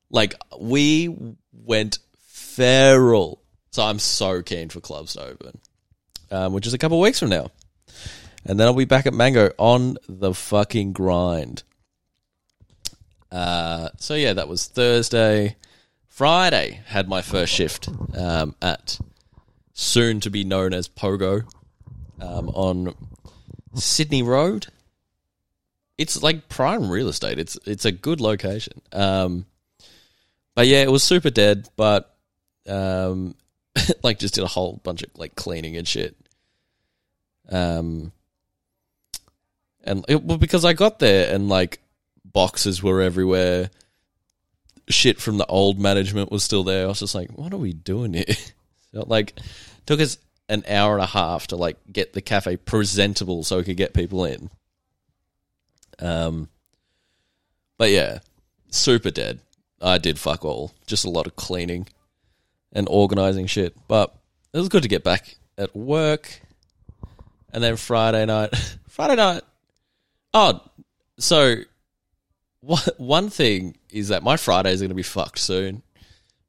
Like 0.09 0.36
we 0.59 1.15
went 1.51 2.00
feral 2.17 3.43
so 3.71 3.83
I'm 3.83 4.00
so 4.00 4.41
keen 4.41 4.69
for 4.69 4.79
clubs 4.79 5.13
to 5.13 5.24
open, 5.24 5.59
um, 6.31 6.53
which 6.53 6.67
is 6.67 6.74
a 6.74 6.77
couple 6.77 7.00
weeks 7.00 7.19
from 7.19 7.29
now. 7.29 7.51
And 8.45 8.59
then 8.59 8.67
I'll 8.67 8.74
be 8.74 8.86
back 8.86 9.05
at 9.05 9.13
Mango 9.13 9.51
on 9.57 9.98
the 10.07 10.33
fucking 10.33 10.93
grind. 10.93 11.63
Uh, 13.31 13.89
so 13.98 14.15
yeah, 14.15 14.33
that 14.33 14.48
was 14.48 14.65
Thursday. 14.65 15.55
Friday 16.19 16.81
had 16.88 17.07
my 17.07 17.21
first 17.21 17.53
shift 17.53 17.88
um, 18.13 18.53
at 18.61 18.99
soon 19.71 20.19
to 20.19 20.29
be 20.29 20.43
known 20.43 20.73
as 20.73 20.89
Pogo 20.89 21.49
um, 22.19 22.49
on 22.49 22.93
Sydney 23.73 24.21
Road. 24.21 24.67
It's 25.97 26.21
like 26.21 26.49
prime 26.49 26.89
real 26.89 27.07
estate. 27.07 27.39
It's 27.39 27.57
it's 27.65 27.85
a 27.85 27.93
good 27.93 28.19
location. 28.19 28.81
Um, 28.91 29.45
but 30.55 30.67
yeah, 30.67 30.81
it 30.81 30.91
was 30.91 31.03
super 31.03 31.29
dead. 31.29 31.69
But 31.77 32.13
um, 32.67 33.35
like 34.03 34.19
just 34.19 34.33
did 34.33 34.43
a 34.43 34.47
whole 34.47 34.81
bunch 34.83 35.03
of 35.03 35.11
like 35.15 35.35
cleaning 35.35 35.77
and 35.77 35.88
shit. 35.88 36.17
Um, 37.47 38.11
and 39.85 40.03
it, 40.09 40.21
well, 40.21 40.38
because 40.38 40.65
I 40.65 40.73
got 40.73 40.99
there 40.99 41.33
and 41.33 41.47
like 41.47 41.79
boxes 42.25 42.83
were 42.83 43.01
everywhere, 43.01 43.69
shit 44.89 45.19
from 45.19 45.38
the 45.38 45.46
old 45.46 45.79
management 45.79 46.31
was 46.31 46.43
still 46.43 46.63
there. 46.63 46.86
I 46.86 46.88
was 46.88 47.00
just 47.00 47.15
like, 47.15 47.29
what 47.31 47.53
are 47.53 47.58
we 47.58 47.74
doing 47.74 48.13
here? 48.13 48.25
so, 48.93 49.03
like, 49.08 49.39
took 49.86 50.00
us 50.00 50.17
an 50.50 50.63
hour 50.67 50.93
and 50.93 51.03
a 51.03 51.08
half 51.08 51.48
to 51.48 51.55
like 51.55 51.77
get 51.91 52.13
the 52.13 52.22
cafe 52.22 52.58
presentable 52.58 53.43
so 53.43 53.58
we 53.58 53.63
could 53.63 53.77
get 53.77 53.93
people 53.93 54.25
in. 54.25 54.50
Um, 56.00 56.50
but 57.77 57.91
yeah, 57.91 58.19
super 58.69 59.12
dead. 59.12 59.39
I 59.81 60.00
did 60.00 60.19
fuck 60.19 60.43
all. 60.43 60.74
Just 60.88 61.05
a 61.05 61.10
lot 61.10 61.27
of 61.27 61.36
cleaning 61.36 61.88
and 62.74 62.88
organizing 62.89 63.46
shit. 63.46 63.75
But 63.88 64.13
it 64.53 64.58
was 64.58 64.69
good 64.69 64.84
to 64.84 64.89
get 64.89 65.03
back 65.03 65.38
at 65.58 65.75
work. 65.75 66.41
And 67.53 67.63
then 67.63 67.77
Friday 67.77 68.25
night, 68.25 68.55
Friday 68.88 69.15
night. 69.15 69.43
Oh, 70.34 70.62
so 71.17 71.55
one 72.61 73.29
thing 73.29 73.77
is 73.89 74.09
that 74.09 74.23
my 74.23 74.37
Friday 74.37 74.71
is 74.71 74.81
going 74.81 74.89
to 74.89 74.95
be 74.95 75.03
fucked 75.03 75.39
soon 75.39 75.81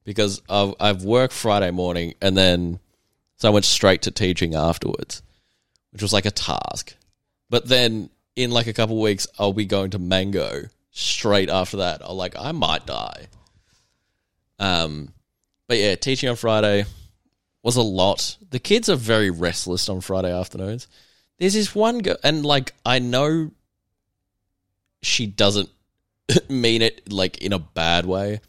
because 0.04 0.42
I've, 0.48 0.74
I've 0.80 1.04
worked 1.04 1.32
Friday 1.32 1.70
morning 1.70 2.14
and 2.20 2.36
then 2.36 2.80
so 3.36 3.48
I 3.48 3.52
went 3.52 3.64
straight 3.64 4.02
to 4.02 4.10
teaching 4.10 4.54
afterwards, 4.54 5.22
which 5.92 6.02
was 6.02 6.12
like 6.12 6.26
a 6.26 6.30
task. 6.30 6.94
But 7.48 7.66
then 7.68 8.10
in 8.36 8.50
like 8.50 8.66
a 8.66 8.72
couple 8.72 9.00
weeks, 9.00 9.26
I'll 9.38 9.52
be 9.52 9.64
going 9.64 9.90
to 9.90 9.98
Mango 9.98 10.64
straight 10.90 11.48
after 11.48 11.78
that. 11.78 12.02
I'll 12.02 12.16
like 12.16 12.34
I 12.38 12.52
might 12.52 12.86
die. 12.86 13.28
Um, 14.58 15.14
but 15.68 15.78
yeah, 15.78 15.94
teaching 15.94 16.28
on 16.28 16.36
Friday 16.36 16.84
was 17.62 17.76
a 17.76 17.82
lot. 17.82 18.36
The 18.50 18.58
kids 18.58 18.88
are 18.90 18.96
very 18.96 19.30
restless 19.30 19.88
on 19.88 20.00
Friday 20.00 20.32
afternoons. 20.32 20.86
There's 21.38 21.54
this 21.54 21.74
one 21.74 22.00
girl, 22.00 22.16
and 22.22 22.44
like 22.44 22.74
I 22.84 22.98
know 22.98 23.52
she 25.02 25.26
doesn't 25.26 25.70
mean 26.48 26.82
it 26.82 27.12
like 27.12 27.38
in 27.38 27.52
a 27.52 27.58
bad 27.58 28.06
way. 28.06 28.40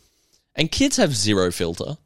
And 0.55 0.71
kids 0.71 0.97
have 0.97 1.15
zero 1.15 1.51
filter. 1.51 1.97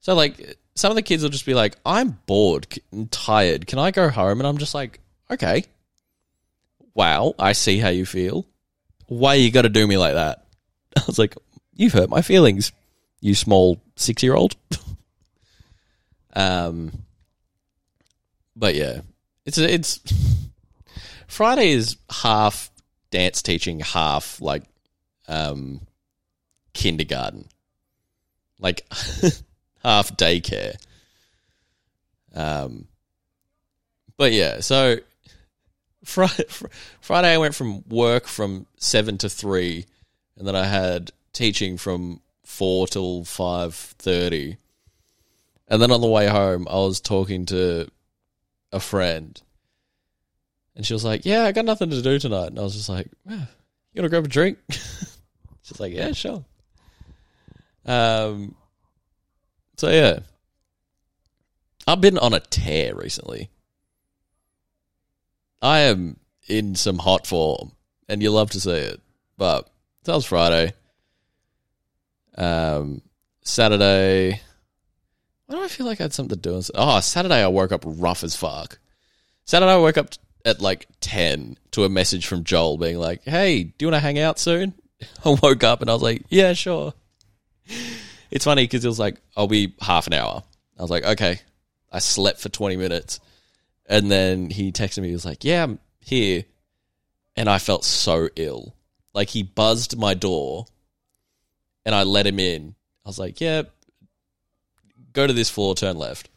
So 0.00 0.14
like 0.14 0.56
some 0.74 0.90
of 0.90 0.96
the 0.96 1.02
kids 1.02 1.22
will 1.22 1.30
just 1.30 1.46
be 1.46 1.54
like, 1.54 1.76
"I'm 1.84 2.18
bored 2.26 2.66
and 2.92 3.10
tired. 3.10 3.66
Can 3.66 3.78
I 3.78 3.90
go 3.90 4.08
home?" 4.08 4.40
And 4.40 4.46
I'm 4.46 4.58
just 4.58 4.74
like, 4.74 5.00
"Okay." 5.30 5.64
Wow, 6.94 7.34
I 7.38 7.52
see 7.52 7.78
how 7.78 7.88
you 7.88 8.04
feel. 8.04 8.46
Why 9.06 9.34
you 9.34 9.50
got 9.50 9.62
to 9.62 9.68
do 9.68 9.86
me 9.86 9.96
like 9.96 10.14
that? 10.14 10.46
I 10.96 11.02
was 11.06 11.18
like, 11.18 11.34
"You've 11.74 11.92
hurt 11.92 12.10
my 12.10 12.22
feelings." 12.22 12.72
you 13.20 13.34
small 13.34 13.80
six 13.96 14.22
year 14.22 14.34
old. 14.34 14.56
um, 16.34 17.04
but 18.56 18.74
yeah, 18.74 19.00
it's 19.44 19.58
it's 19.58 20.00
Friday 21.26 21.70
is 21.70 21.96
half 22.10 22.69
dance 23.10 23.42
teaching, 23.42 23.80
half 23.80 24.40
like 24.40 24.64
um 25.28 25.80
kindergarten, 26.72 27.48
like 28.58 28.86
half 29.82 30.16
daycare. 30.16 30.76
Um, 32.34 32.86
but 34.16 34.32
yeah, 34.32 34.60
so 34.60 34.98
Friday, 36.04 36.44
Friday 37.00 37.34
I 37.34 37.38
went 37.38 37.54
from 37.54 37.82
work 37.88 38.26
from 38.26 38.66
seven 38.76 39.18
to 39.18 39.28
three, 39.28 39.86
and 40.36 40.46
then 40.46 40.56
I 40.56 40.64
had 40.64 41.12
teaching 41.32 41.76
from 41.76 42.20
four 42.44 42.86
till 42.86 43.24
five 43.24 43.74
thirty, 43.74 44.56
and 45.68 45.80
then 45.80 45.90
on 45.90 46.00
the 46.00 46.08
way 46.08 46.26
home, 46.26 46.66
I 46.68 46.74
was 46.76 47.00
talking 47.00 47.46
to 47.46 47.88
a 48.72 48.80
friend, 48.80 49.40
and 50.76 50.86
she 50.86 50.92
was 50.92 51.04
like, 51.04 51.24
"Yeah, 51.24 51.44
I 51.44 51.52
got 51.52 51.64
nothing 51.64 51.90
to 51.90 52.02
do 52.02 52.18
tonight," 52.18 52.48
and 52.48 52.58
I 52.58 52.62
was 52.62 52.74
just 52.74 52.88
like, 52.88 53.08
"You 53.28 53.38
gonna 53.96 54.08
grab 54.08 54.24
a 54.24 54.28
drink?" 54.28 54.58
She's 55.62 55.80
like, 55.80 55.92
"Yeah, 55.92 56.12
sure." 56.12 56.44
Um. 57.84 58.54
So 59.76 59.88
yeah, 59.90 60.20
I've 61.86 62.00
been 62.00 62.18
on 62.18 62.34
a 62.34 62.40
tear 62.40 62.94
recently. 62.94 63.50
I 65.62 65.80
am 65.80 66.18
in 66.48 66.74
some 66.74 66.98
hot 66.98 67.26
form, 67.26 67.72
and 68.08 68.22
you 68.22 68.30
love 68.30 68.50
to 68.50 68.60
see 68.60 68.70
it. 68.70 69.00
But 69.36 69.68
that 70.04 70.14
was 70.14 70.26
Friday. 70.26 70.72
Um, 72.36 73.02
Saturday. 73.42 74.40
Why 75.46 75.56
do 75.56 75.64
I 75.64 75.68
feel 75.68 75.86
like 75.86 76.00
I 76.00 76.04
had 76.04 76.12
something 76.12 76.38
to 76.38 76.48
do? 76.50 76.62
Oh, 76.74 77.00
Saturday 77.00 77.42
I 77.42 77.48
woke 77.48 77.72
up 77.72 77.82
rough 77.84 78.22
as 78.22 78.36
fuck. 78.36 78.78
Saturday 79.44 79.72
I 79.72 79.76
woke 79.78 79.98
up 79.98 80.10
at 80.44 80.60
like 80.60 80.86
10 81.00 81.56
to 81.72 81.84
a 81.84 81.88
message 81.88 82.26
from 82.26 82.44
Joel 82.44 82.78
being 82.78 82.98
like, 82.98 83.22
hey, 83.24 83.64
do 83.64 83.74
you 83.78 83.86
want 83.88 83.96
to 83.96 84.00
hang 84.00 84.18
out 84.18 84.38
soon? 84.38 84.74
I 85.24 85.36
woke 85.42 85.64
up 85.64 85.80
and 85.80 85.90
I 85.90 85.92
was 85.92 86.02
like, 86.02 86.22
yeah, 86.28 86.52
sure. 86.52 86.94
It's 88.32 88.44
funny 88.44 88.62
because 88.62 88.84
it 88.84 88.88
was 88.88 89.00
like, 89.00 89.20
I'll 89.36 89.48
be 89.48 89.74
half 89.80 90.06
an 90.06 90.12
hour. 90.12 90.44
I 90.78 90.82
was 90.82 90.90
like, 90.90 91.02
okay. 91.02 91.40
I 91.90 91.98
slept 91.98 92.38
for 92.38 92.48
20 92.48 92.76
minutes. 92.76 93.18
And 93.86 94.08
then 94.08 94.50
he 94.50 94.70
texted 94.70 95.02
me, 95.02 95.08
he 95.08 95.14
was 95.14 95.24
like, 95.24 95.42
yeah, 95.42 95.64
I'm 95.64 95.80
here. 95.98 96.44
And 97.34 97.48
I 97.48 97.58
felt 97.58 97.84
so 97.84 98.28
ill. 98.36 98.76
Like 99.12 99.30
he 99.30 99.42
buzzed 99.42 99.98
my 99.98 100.14
door 100.14 100.66
and 101.84 101.94
I 101.94 102.04
let 102.04 102.26
him 102.26 102.38
in. 102.38 102.74
I 103.04 103.08
was 103.08 103.18
like, 103.18 103.40
"Yeah, 103.40 103.62
go 105.12 105.26
to 105.26 105.32
this 105.32 105.50
floor, 105.50 105.74
turn 105.74 105.96
left. 105.96 106.28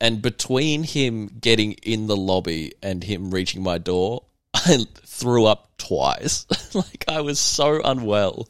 And 0.00 0.20
between 0.20 0.82
him 0.82 1.28
getting 1.40 1.72
in 1.82 2.06
the 2.06 2.16
lobby 2.16 2.74
and 2.82 3.02
him 3.02 3.30
reaching 3.30 3.62
my 3.62 3.78
door, 3.78 4.24
I 4.54 4.84
threw 4.94 5.46
up 5.46 5.70
twice. 5.78 6.46
like 6.74 7.04
I 7.08 7.22
was 7.22 7.38
so 7.38 7.80
unwell. 7.82 8.48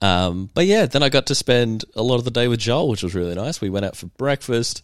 Um, 0.00 0.48
but 0.54 0.66
yeah, 0.66 0.86
then 0.86 1.02
I 1.02 1.10
got 1.10 1.26
to 1.26 1.34
spend 1.34 1.84
a 1.94 2.02
lot 2.02 2.16
of 2.16 2.24
the 2.24 2.30
day 2.30 2.48
with 2.48 2.60
Joel, 2.60 2.88
which 2.88 3.02
was 3.02 3.14
really 3.14 3.34
nice. 3.34 3.60
We 3.60 3.70
went 3.70 3.84
out 3.84 3.96
for 3.96 4.06
breakfast, 4.06 4.82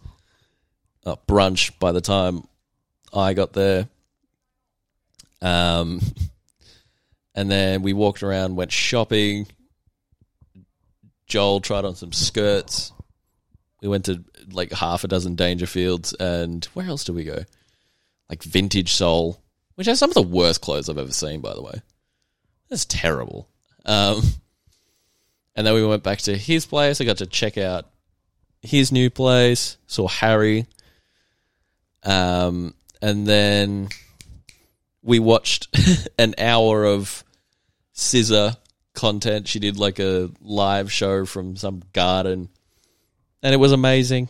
uh, 1.07 1.17
brunch 1.27 1.79
by 1.79 1.93
the 1.93 2.03
time 2.03 2.43
I 3.15 3.33
got 3.33 3.55
there. 3.55 3.89
Um, 5.41 6.01
and 7.35 7.51
then 7.51 7.83
we 7.83 7.95
walked 7.95 8.23
around, 8.23 8.57
went 8.57 8.73
shopping. 8.73 9.47
Joel 11.27 11.61
tried 11.61 11.85
on 11.85 11.97
some 11.97 12.13
skirts. 12.13 12.93
We 13.83 13.89
went 13.89 14.07
to 14.07 14.25
like 14.51 14.73
half 14.73 15.05
a 15.05 15.09
dozen 15.09 15.37
Dangerfields, 15.37 16.15
and 16.19 16.65
where 16.67 16.87
else 16.87 17.05
do 17.05 17.13
we 17.13 17.25
go? 17.25 17.45
Like 18.29 18.43
Vintage 18.43 18.93
Soul, 18.93 19.41
which 19.75 19.87
has 19.87 19.99
some 19.99 20.11
of 20.11 20.15
the 20.15 20.23
worst 20.23 20.61
clothes 20.61 20.89
I've 20.89 20.99
ever 20.99 21.13
seen, 21.13 21.41
by 21.41 21.55
the 21.55 21.63
way. 21.63 21.83
That's 22.69 22.85
terrible. 22.85 23.49
Um, 23.85 24.23
and 25.55 25.67
then 25.67 25.75
we 25.75 25.87
went 25.87 26.03
back 26.03 26.19
to 26.21 26.37
his 26.37 26.67
place. 26.67 27.01
I 27.01 27.05
got 27.05 27.19
to 27.19 27.27
check 27.27 27.57
out 27.57 27.87
his 28.63 28.93
new 28.93 29.11
place. 29.11 29.77
Saw 29.87 30.09
Harry. 30.09 30.67
Um, 32.03 32.75
and 33.01 33.27
then 33.27 33.89
we 35.03 35.19
watched 35.19 35.69
an 36.19 36.35
hour 36.39 36.85
of 36.85 37.25
SZA 37.95 38.57
content. 38.95 39.49
She 39.49 39.61
did 39.61 39.79
like 39.79 39.99
a 39.99 40.31
live 40.41 40.93
show 40.93 41.25
from 41.25 41.57
some 41.57 41.83
garden, 41.93 42.49
and 43.47 43.55
it 43.55 43.59
was 43.59 43.71
amazing. 43.71 44.29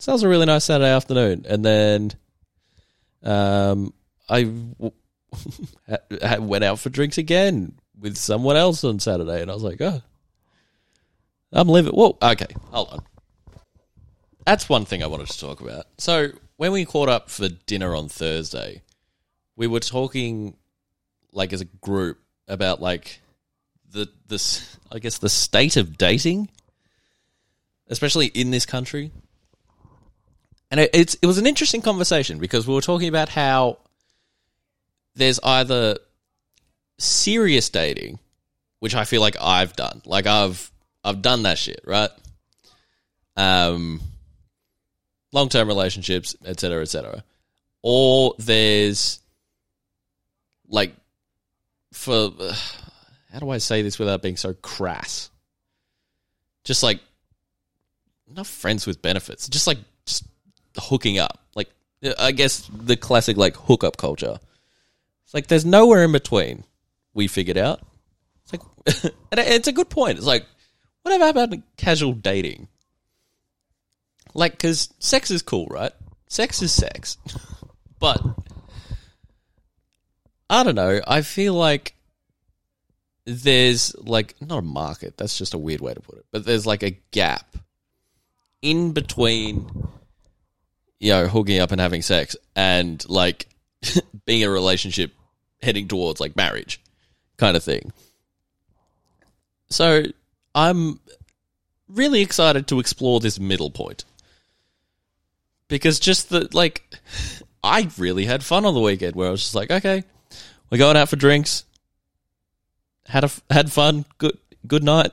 So 0.00 0.10
that 0.10 0.14
was 0.14 0.24
a 0.24 0.28
really 0.28 0.46
nice 0.46 0.64
Saturday 0.64 0.90
afternoon. 0.90 1.46
And 1.48 1.64
then 1.64 2.10
um, 3.22 3.94
went 6.40 6.64
out 6.64 6.80
for 6.80 6.90
drinks 6.90 7.18
again 7.18 7.72
with 8.00 8.16
someone 8.16 8.56
else 8.56 8.82
on 8.82 8.98
Saturday, 8.98 9.40
and 9.42 9.48
I 9.48 9.54
was 9.54 9.62
like, 9.62 9.80
oh, 9.80 10.02
I'm 11.52 11.68
living. 11.68 11.92
Whoa, 11.92 12.18
okay, 12.20 12.48
hold 12.72 12.88
on. 12.88 13.04
That's 14.44 14.68
one 14.68 14.86
thing 14.86 15.04
I 15.04 15.06
wanted 15.06 15.28
to 15.28 15.38
talk 15.38 15.60
about. 15.60 15.86
So 15.96 16.30
when 16.56 16.72
we 16.72 16.84
caught 16.84 17.08
up 17.08 17.30
for 17.30 17.48
dinner 17.48 17.94
on 17.94 18.08
Thursday, 18.08 18.82
we 19.54 19.68
were 19.68 19.78
talking 19.78 20.56
like 21.30 21.52
as 21.52 21.60
a 21.60 21.66
group 21.66 22.18
about 22.48 22.82
like 22.82 23.20
the 23.92 24.08
this 24.26 24.76
I 24.90 24.98
guess 24.98 25.18
the 25.18 25.28
state 25.28 25.76
of 25.76 25.96
dating, 25.96 26.48
especially 27.88 28.26
in 28.26 28.50
this 28.50 28.66
country. 28.66 29.10
And 30.70 30.80
it, 30.80 30.90
it's 30.92 31.16
it 31.22 31.26
was 31.26 31.38
an 31.38 31.46
interesting 31.46 31.82
conversation 31.82 32.38
because 32.38 32.66
we 32.66 32.74
were 32.74 32.80
talking 32.80 33.08
about 33.08 33.28
how 33.28 33.78
there's 35.14 35.38
either 35.42 35.98
serious 36.98 37.68
dating, 37.68 38.18
which 38.80 38.94
I 38.94 39.04
feel 39.04 39.20
like 39.20 39.36
I've 39.40 39.76
done, 39.76 40.02
like 40.04 40.26
I've 40.26 40.70
I've 41.04 41.22
done 41.22 41.44
that 41.44 41.58
shit, 41.58 41.80
right? 41.84 42.10
Um, 43.36 44.00
long 45.32 45.48
term 45.48 45.68
relationships, 45.68 46.34
etc., 46.44 46.82
etc. 46.82 47.24
Or 47.82 48.34
there's 48.38 49.20
like 50.68 50.94
for 51.92 52.32
uh, 52.38 52.54
how 53.32 53.38
do 53.40 53.50
I 53.50 53.58
say 53.58 53.82
this 53.82 53.98
without 53.98 54.22
being 54.22 54.36
so 54.36 54.54
crass? 54.54 55.30
Just 56.64 56.82
like 56.82 57.00
not 58.28 58.46
friends 58.46 58.86
with 58.86 59.02
benefits, 59.02 59.48
just 59.48 59.66
like 59.66 59.78
just 60.06 60.24
hooking 60.76 61.18
up. 61.18 61.40
Like 61.54 61.68
I 62.18 62.32
guess 62.32 62.68
the 62.72 62.96
classic 62.96 63.36
like 63.36 63.56
hookup 63.56 63.96
culture. 63.96 64.38
It's 65.24 65.34
like 65.34 65.46
there's 65.46 65.64
nowhere 65.64 66.04
in 66.04 66.12
between. 66.12 66.64
We 67.14 67.28
figured 67.28 67.58
out. 67.58 67.80
It's 68.42 68.52
like 68.52 68.62
and 69.30 69.40
it's 69.40 69.68
a 69.68 69.72
good 69.72 69.88
point. 69.88 70.18
It's 70.18 70.26
like 70.26 70.46
whatever 71.04 71.28
about 71.28 71.54
casual 71.76 72.14
dating? 72.14 72.68
Like, 74.34 74.52
because 74.52 74.92
sex 74.98 75.30
is 75.30 75.42
cool, 75.42 75.66
right? 75.66 75.92
Sex 76.28 76.60
is 76.60 76.72
sex. 76.72 77.18
but, 78.00 78.20
I 80.50 80.64
don't 80.64 80.74
know. 80.74 81.00
I 81.06 81.22
feel 81.22 81.54
like 81.54 81.94
there's, 83.26 83.94
like, 83.98 84.34
not 84.40 84.58
a 84.58 84.62
market. 84.62 85.16
That's 85.16 85.38
just 85.38 85.54
a 85.54 85.58
weird 85.58 85.80
way 85.80 85.94
to 85.94 86.00
put 86.00 86.18
it. 86.18 86.26
But 86.32 86.44
there's, 86.44 86.66
like, 86.66 86.82
a 86.82 86.98
gap 87.12 87.56
in 88.64 88.92
between, 88.92 89.70
you 90.98 91.12
know, 91.12 91.28
hooking 91.28 91.60
up 91.60 91.70
and 91.70 91.80
having 91.80 92.02
sex 92.02 92.34
and, 92.56 93.06
like, 93.08 93.46
being 94.26 94.40
in 94.40 94.48
a 94.48 94.50
relationship 94.50 95.12
heading 95.62 95.86
towards, 95.86 96.18
like, 96.20 96.34
marriage 96.34 96.80
kind 97.36 97.56
of 97.56 97.62
thing. 97.62 97.92
So, 99.68 100.04
I'm 100.54 101.00
really 101.88 102.22
excited 102.22 102.66
to 102.68 102.80
explore 102.80 103.20
this 103.20 103.38
middle 103.38 103.70
point 103.70 104.04
because 105.68 105.98
just 106.00 106.30
the 106.30 106.48
like 106.52 106.82
I 107.64 107.88
really 107.98 108.26
had 108.26 108.42
fun 108.42 108.64
on 108.64 108.74
the 108.74 108.80
weekend 108.80 109.16
where 109.16 109.28
I 109.28 109.30
was 109.30 109.40
just 109.40 109.54
like, 109.54 109.70
okay, 109.70 110.04
we're 110.70 110.78
going 110.78 110.96
out 110.96 111.08
for 111.08 111.16
drinks, 111.16 111.64
had 113.06 113.24
a 113.24 113.30
had 113.50 113.72
fun, 113.72 114.04
good 114.18 114.38
good 114.66 114.84
night, 114.84 115.12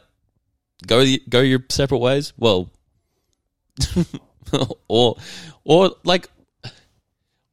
go 0.85 1.03
go 1.29 1.41
your 1.41 1.63
separate 1.69 1.99
ways. 1.99 2.33
Well, 2.37 2.69
or 4.87 5.17
or 5.63 5.91
like, 6.03 6.27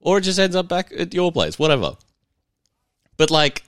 or 0.00 0.18
it 0.18 0.22
just 0.22 0.38
ends 0.38 0.56
up 0.56 0.68
back 0.68 0.92
at 0.96 1.14
your 1.14 1.32
place, 1.32 1.58
whatever. 1.58 1.96
But 3.16 3.30
like, 3.30 3.62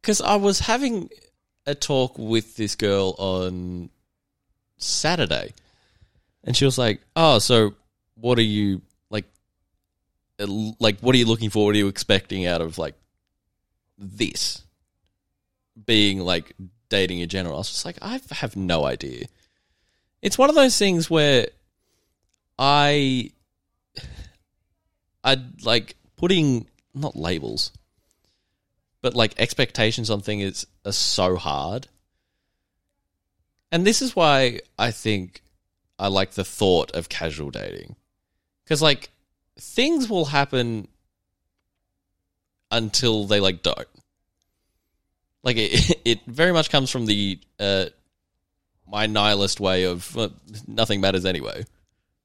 because 0.00 0.20
I 0.20 0.36
was 0.36 0.60
having 0.60 1.08
a 1.66 1.74
talk 1.74 2.18
with 2.18 2.56
this 2.56 2.74
girl 2.74 3.14
on 3.18 3.90
Saturday 4.76 5.52
and 6.44 6.56
she 6.56 6.64
was 6.64 6.78
like, 6.78 7.00
"Oh, 7.16 7.38
so 7.38 7.74
what 8.14 8.38
are 8.38 8.42
you 8.42 8.82
like? 9.10 9.24
Uh, 10.38 10.46
like, 10.78 11.00
what 11.00 11.14
are 11.14 11.18
you 11.18 11.26
looking 11.26 11.50
for? 11.50 11.64
What 11.64 11.74
are 11.74 11.78
you 11.78 11.88
expecting 11.88 12.46
out 12.46 12.60
of 12.60 12.78
like 12.78 12.94
this 13.98 14.62
being 15.86 16.20
like 16.20 16.52
dating 16.90 17.20
in 17.20 17.28
general?" 17.28 17.56
I 17.56 17.58
was 17.58 17.70
just 17.70 17.84
like, 17.84 17.98
"I 18.02 18.20
have 18.30 18.56
no 18.56 18.84
idea." 18.84 19.26
It's 20.24 20.38
one 20.38 20.48
of 20.48 20.56
those 20.56 20.78
things 20.78 21.10
where 21.10 21.48
I, 22.58 23.30
I 25.22 25.36
like 25.62 25.96
putting 26.16 26.66
not 26.94 27.14
labels, 27.14 27.72
but 29.02 29.14
like 29.14 29.34
expectations 29.38 30.08
on 30.08 30.22
things 30.22 30.64
are 30.86 30.92
so 30.92 31.36
hard. 31.36 31.88
And 33.70 33.86
this 33.86 34.00
is 34.00 34.16
why 34.16 34.60
I 34.78 34.92
think 34.92 35.42
I 35.98 36.08
like 36.08 36.30
the 36.30 36.44
thought 36.44 36.92
of 36.92 37.10
casual 37.10 37.50
dating. 37.50 37.94
Because, 38.64 38.80
like, 38.80 39.10
things 39.60 40.08
will 40.08 40.24
happen 40.24 40.88
until 42.70 43.26
they, 43.26 43.40
like, 43.40 43.62
don't. 43.62 43.88
Like, 45.42 45.58
it, 45.58 46.00
it 46.06 46.20
very 46.26 46.52
much 46.54 46.70
comes 46.70 46.90
from 46.90 47.04
the, 47.04 47.38
uh, 47.60 47.86
my 48.88 49.06
nihilist 49.06 49.60
way 49.60 49.84
of 49.84 50.14
well, 50.14 50.32
nothing 50.66 51.00
matters 51.00 51.24
anyway, 51.24 51.64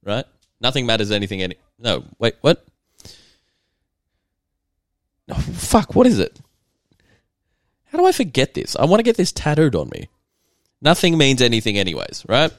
right? 0.04 0.26
Nothing 0.62 0.86
matters 0.86 1.12
anything 1.12 1.41
any. 1.41 1.56
No, 1.78 2.04
wait, 2.17 2.36
what? 2.41 2.65
Oh, 5.30 5.36
fuck, 5.36 5.95
what 5.95 6.08
is 6.08 6.19
it? 6.19 6.39
How 7.86 7.98
do 7.98 8.06
I 8.06 8.12
forget 8.12 8.54
this? 8.54 8.76
I 8.76 8.86
want 8.86 9.00
to 9.00 9.04
get 9.04 9.17
this 9.17 9.32
tattooed 9.32 9.76
on 9.76 9.89
me. 9.89 10.10
Nothing 10.82 11.17
means 11.17 11.41
anything, 11.41 11.78
anyways, 11.78 12.26
right? 12.28 12.52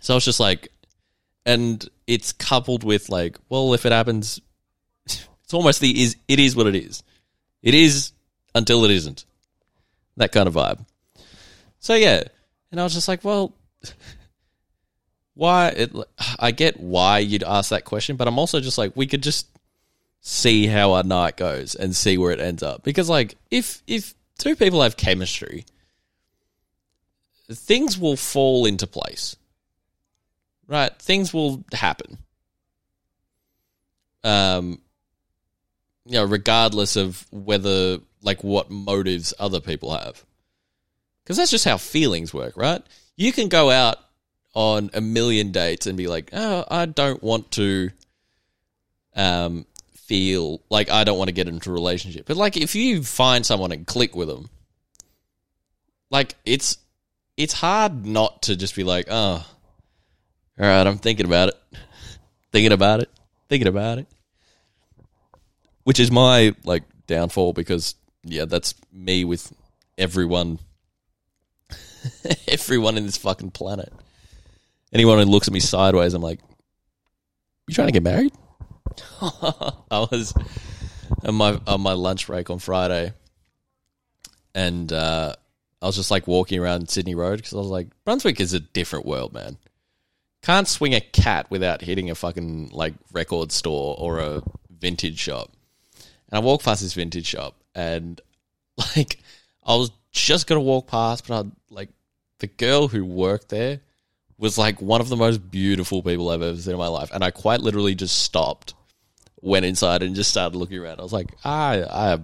So 0.00 0.16
it's 0.16 0.24
just 0.24 0.40
like, 0.40 0.68
and 1.46 1.86
it's 2.06 2.32
coupled 2.32 2.84
with 2.84 3.08
like, 3.08 3.38
well, 3.48 3.74
if 3.74 3.86
it 3.86 3.92
happens, 3.92 4.40
it's 5.06 5.54
almost 5.54 5.80
the 5.80 6.02
is 6.02 6.16
it 6.28 6.38
is 6.38 6.54
what 6.54 6.66
it 6.66 6.74
is. 6.74 7.02
It 7.62 7.74
is 7.74 8.12
until 8.54 8.84
it 8.84 8.90
isn't. 8.90 9.24
That 10.16 10.32
kind 10.32 10.48
of 10.48 10.54
vibe. 10.54 10.84
So 11.78 11.94
yeah, 11.94 12.24
and 12.70 12.80
I 12.80 12.84
was 12.84 12.94
just 12.94 13.08
like, 13.08 13.24
well, 13.24 13.54
why? 15.34 15.68
It, 15.68 15.92
I 16.38 16.50
get 16.50 16.80
why 16.80 17.18
you'd 17.18 17.42
ask 17.42 17.70
that 17.70 17.84
question, 17.84 18.16
but 18.16 18.28
I'm 18.28 18.38
also 18.38 18.60
just 18.60 18.78
like, 18.78 18.96
we 18.96 19.06
could 19.06 19.22
just 19.22 19.46
see 20.20 20.66
how 20.66 20.92
our 20.92 21.04
night 21.04 21.36
goes 21.36 21.74
and 21.74 21.94
see 21.94 22.18
where 22.18 22.32
it 22.32 22.40
ends 22.40 22.62
up. 22.62 22.82
Because 22.82 23.08
like, 23.08 23.36
if 23.50 23.82
if 23.86 24.14
two 24.38 24.56
people 24.56 24.82
have 24.82 24.96
chemistry, 24.96 25.64
things 27.50 27.98
will 27.98 28.16
fall 28.16 28.66
into 28.66 28.86
place 28.86 29.36
right? 30.68 30.96
Things 30.98 31.34
will 31.34 31.64
happen. 31.72 32.18
Um, 34.22 34.80
you 36.04 36.12
know, 36.12 36.24
regardless 36.24 36.96
of 36.96 37.26
whether, 37.32 37.98
like, 38.22 38.44
what 38.44 38.70
motives 38.70 39.34
other 39.40 39.60
people 39.60 39.96
have. 39.96 40.24
Because 41.28 41.36
that's 41.36 41.50
just 41.50 41.66
how 41.66 41.76
feelings 41.76 42.32
work, 42.32 42.56
right? 42.56 42.80
You 43.14 43.32
can 43.32 43.48
go 43.48 43.70
out 43.70 43.98
on 44.54 44.88
a 44.94 45.02
million 45.02 45.52
dates 45.52 45.86
and 45.86 45.94
be 45.94 46.06
like, 46.06 46.30
oh, 46.32 46.64
I 46.70 46.86
don't 46.86 47.22
want 47.22 47.50
to 47.50 47.90
um, 49.14 49.66
feel 49.92 50.62
like 50.70 50.88
I 50.88 51.04
don't 51.04 51.18
want 51.18 51.28
to 51.28 51.34
get 51.34 51.46
into 51.46 51.68
a 51.68 51.74
relationship. 51.74 52.24
But 52.24 52.38
like, 52.38 52.56
if 52.56 52.74
you 52.74 53.02
find 53.02 53.44
someone 53.44 53.72
and 53.72 53.86
click 53.86 54.16
with 54.16 54.28
them, 54.28 54.48
like 56.10 56.34
it's 56.46 56.78
it's 57.36 57.52
hard 57.52 58.06
not 58.06 58.44
to 58.44 58.56
just 58.56 58.74
be 58.74 58.82
like, 58.82 59.08
oh, 59.10 59.46
all 60.58 60.66
right, 60.66 60.86
I'm 60.86 60.96
thinking 60.96 61.26
about 61.26 61.50
it, 61.50 61.56
thinking 62.52 62.72
about 62.72 63.00
it, 63.00 63.10
thinking 63.50 63.68
about 63.68 63.98
it, 63.98 64.06
which 65.84 66.00
is 66.00 66.10
my 66.10 66.54
like 66.64 66.84
downfall 67.06 67.52
because 67.52 67.96
yeah, 68.24 68.46
that's 68.46 68.74
me 68.90 69.26
with 69.26 69.52
everyone, 69.98 70.58
everyone 72.48 72.96
in 72.96 73.06
this 73.06 73.16
fucking 73.16 73.50
planet. 73.50 73.92
Anyone 74.92 75.18
who 75.18 75.24
looks 75.24 75.48
at 75.48 75.54
me 75.54 75.60
sideways, 75.60 76.14
I'm 76.14 76.22
like, 76.22 76.40
you 77.66 77.74
trying 77.74 77.88
to 77.88 77.92
get 77.92 78.02
married? 78.02 78.32
I 79.20 80.06
was 80.10 80.34
on 81.24 81.34
my 81.34 81.60
on 81.66 81.80
my 81.80 81.92
lunch 81.92 82.26
break 82.26 82.50
on 82.50 82.58
Friday, 82.58 83.12
and 84.54 84.92
uh, 84.92 85.34
I 85.82 85.86
was 85.86 85.96
just 85.96 86.10
like 86.10 86.26
walking 86.26 86.58
around 86.58 86.88
Sydney 86.88 87.14
Road 87.14 87.36
because 87.36 87.52
I 87.52 87.58
was 87.58 87.68
like, 87.68 87.88
Brunswick 88.04 88.40
is 88.40 88.54
a 88.54 88.60
different 88.60 89.06
world, 89.06 89.32
man. 89.32 89.58
Can't 90.42 90.68
swing 90.68 90.94
a 90.94 91.00
cat 91.00 91.50
without 91.50 91.82
hitting 91.82 92.10
a 92.10 92.14
fucking 92.14 92.70
like 92.70 92.94
record 93.12 93.52
store 93.52 93.94
or 93.98 94.20
a 94.20 94.42
vintage 94.70 95.18
shop. 95.18 95.52
And 96.30 96.38
I 96.38 96.40
walked 96.40 96.64
past 96.64 96.82
this 96.82 96.94
vintage 96.94 97.26
shop, 97.26 97.56
and 97.74 98.20
like 98.96 99.18
I 99.64 99.76
was 99.76 99.90
just 100.12 100.46
gonna 100.46 100.60
walk 100.60 100.86
past, 100.86 101.26
but 101.26 101.46
I 101.46 101.50
like 101.70 101.90
the 102.38 102.46
girl 102.46 102.88
who 102.88 103.04
worked 103.04 103.48
there 103.48 103.80
was 104.38 104.56
like 104.56 104.80
one 104.80 105.00
of 105.00 105.08
the 105.08 105.16
most 105.16 105.50
beautiful 105.50 106.02
people 106.02 106.30
I've 106.30 106.42
ever 106.42 106.56
seen 106.56 106.72
in 106.72 106.78
my 106.78 106.88
life, 106.88 107.10
and 107.12 107.24
I 107.24 107.30
quite 107.30 107.60
literally 107.60 107.94
just 107.94 108.18
stopped, 108.18 108.74
went 109.40 109.66
inside, 109.66 110.02
and 110.02 110.14
just 110.14 110.30
started 110.30 110.56
looking 110.56 110.78
around. 110.78 111.00
I 111.00 111.02
was 111.02 111.12
like, 111.12 111.34
ah, 111.44 111.70
I, 111.70 112.14
I, 112.14 112.18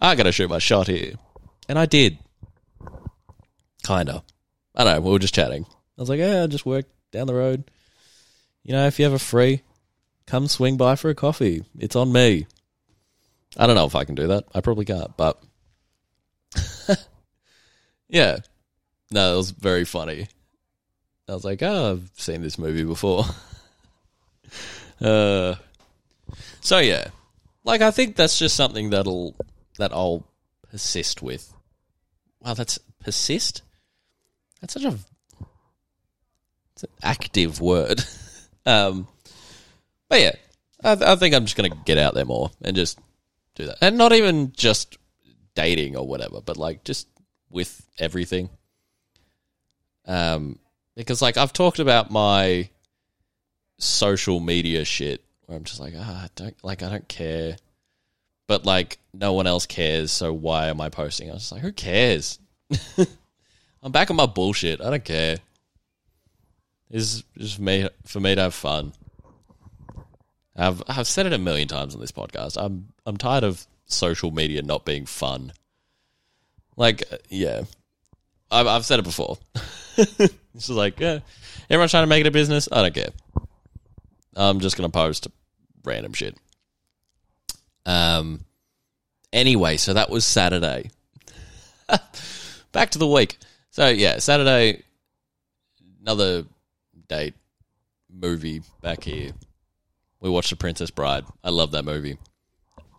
I 0.00 0.14
gotta 0.14 0.32
shoot 0.32 0.50
my 0.50 0.58
shot 0.58 0.88
here, 0.88 1.14
and 1.68 1.78
I 1.78 1.86
did, 1.86 2.18
kinda. 3.84 4.22
I 4.74 4.84
don't 4.84 4.94
know. 4.94 5.00
We 5.02 5.12
were 5.12 5.18
just 5.18 5.34
chatting. 5.34 5.66
I 5.68 6.00
was 6.00 6.08
like, 6.08 6.18
yeah, 6.18 6.44
I 6.44 6.46
just 6.46 6.66
work 6.66 6.86
down 7.10 7.26
the 7.26 7.34
road. 7.34 7.70
You 8.62 8.72
know, 8.72 8.86
if 8.86 8.98
you 8.98 9.04
ever 9.04 9.18
free, 9.18 9.62
come 10.26 10.48
swing 10.48 10.76
by 10.76 10.96
for 10.96 11.10
a 11.10 11.14
coffee. 11.14 11.64
It's 11.78 11.96
on 11.96 12.10
me. 12.10 12.46
I 13.56 13.66
don't 13.66 13.76
know 13.76 13.84
if 13.84 13.94
I 13.94 14.04
can 14.04 14.14
do 14.14 14.28
that. 14.28 14.44
I 14.54 14.62
probably 14.62 14.86
can't, 14.86 15.14
but 15.16 15.42
yeah. 18.12 18.38
No, 19.10 19.34
it 19.34 19.36
was 19.36 19.50
very 19.50 19.84
funny. 19.84 20.28
I 21.28 21.32
was 21.32 21.44
like, 21.44 21.62
oh, 21.62 21.92
I've 21.92 22.10
seen 22.14 22.42
this 22.42 22.58
movie 22.58 22.84
before. 22.84 23.24
uh, 25.00 25.54
so 26.60 26.78
yeah, 26.78 27.08
like 27.64 27.80
I 27.80 27.90
think 27.90 28.16
that's 28.16 28.38
just 28.38 28.54
something 28.54 28.90
that'll 28.90 29.34
that 29.78 29.92
I'll 29.92 30.26
persist 30.70 31.22
with. 31.22 31.52
Wow, 32.40 32.54
that's 32.54 32.78
persist. 33.00 33.62
That's 34.60 34.74
such 34.74 34.84
a 34.84 34.98
it's 36.74 36.84
an 36.84 36.90
active 37.02 37.60
word. 37.60 38.04
um, 38.66 39.08
but 40.08 40.20
yeah, 40.20 40.32
I, 40.84 41.12
I 41.12 41.16
think 41.16 41.34
I'm 41.34 41.44
just 41.44 41.56
gonna 41.56 41.74
get 41.84 41.98
out 41.98 42.14
there 42.14 42.24
more 42.24 42.50
and 42.60 42.76
just 42.76 42.98
do 43.54 43.66
that, 43.66 43.78
and 43.80 43.96
not 43.96 44.12
even 44.12 44.52
just 44.52 44.98
dating 45.54 45.96
or 45.96 46.06
whatever, 46.06 46.40
but 46.40 46.56
like 46.56 46.84
just 46.84 47.08
with 47.52 47.86
everything. 47.98 48.50
Um, 50.06 50.58
because 50.96 51.22
like 51.22 51.36
I've 51.36 51.52
talked 51.52 51.78
about 51.78 52.10
my 52.10 52.68
social 53.78 54.40
media 54.40 54.84
shit 54.84 55.22
where 55.46 55.56
I'm 55.56 55.64
just 55.64 55.80
like, 55.80 55.94
ah, 55.96 56.24
I 56.24 56.28
don't 56.34 56.56
like 56.64 56.82
I 56.82 56.88
don't 56.88 57.08
care. 57.08 57.56
But 58.46 58.66
like 58.66 58.98
no 59.12 59.32
one 59.32 59.46
else 59.46 59.66
cares, 59.66 60.10
so 60.10 60.32
why 60.32 60.66
am 60.66 60.80
I 60.80 60.88
posting? 60.88 61.30
I 61.30 61.34
was 61.34 61.42
just 61.42 61.52
like, 61.52 61.62
who 61.62 61.72
cares? 61.72 62.38
I'm 63.82 63.92
back 63.92 64.10
on 64.10 64.16
my 64.16 64.26
bullshit. 64.26 64.80
I 64.80 64.90
don't 64.90 65.04
care. 65.04 65.38
It's 66.90 67.24
just 67.38 67.56
for 67.56 67.62
me 67.62 67.88
for 68.06 68.20
me 68.20 68.34
to 68.34 68.42
have 68.42 68.54
fun. 68.54 68.92
I've 70.54 70.82
I've 70.86 71.06
said 71.06 71.26
it 71.26 71.32
a 71.32 71.38
million 71.38 71.68
times 71.68 71.94
on 71.94 72.00
this 72.00 72.12
podcast. 72.12 72.56
I'm 72.62 72.88
I'm 73.06 73.16
tired 73.16 73.44
of 73.44 73.66
social 73.86 74.30
media 74.30 74.62
not 74.62 74.84
being 74.84 75.06
fun. 75.06 75.52
Like, 76.76 77.02
yeah, 77.28 77.62
I've 78.50 78.66
I've 78.66 78.84
said 78.84 78.98
it 78.98 79.04
before. 79.04 79.38
it's 79.96 80.34
just 80.54 80.70
like, 80.70 81.00
yeah, 81.00 81.20
everyone's 81.68 81.90
trying 81.90 82.04
to 82.04 82.08
make 82.08 82.20
it 82.20 82.26
a 82.26 82.30
business. 82.30 82.68
I 82.70 82.82
don't 82.82 82.94
care. 82.94 83.10
I'm 84.34 84.60
just 84.60 84.76
gonna 84.76 84.88
post 84.88 85.28
random 85.84 86.12
shit. 86.12 86.36
Um. 87.86 88.44
Anyway, 89.32 89.78
so 89.78 89.94
that 89.94 90.10
was 90.10 90.24
Saturday. 90.24 90.90
Back 92.72 92.90
to 92.90 92.98
the 92.98 93.08
week. 93.08 93.38
So 93.70 93.88
yeah, 93.88 94.18
Saturday, 94.18 94.82
another 96.00 96.44
date 97.08 97.34
movie 98.12 98.62
back 98.82 99.04
here. 99.04 99.32
We 100.20 100.30
watched 100.30 100.50
The 100.50 100.56
Princess 100.56 100.90
Bride. 100.90 101.24
I 101.42 101.50
love 101.50 101.72
that 101.72 101.84
movie. 101.84 102.18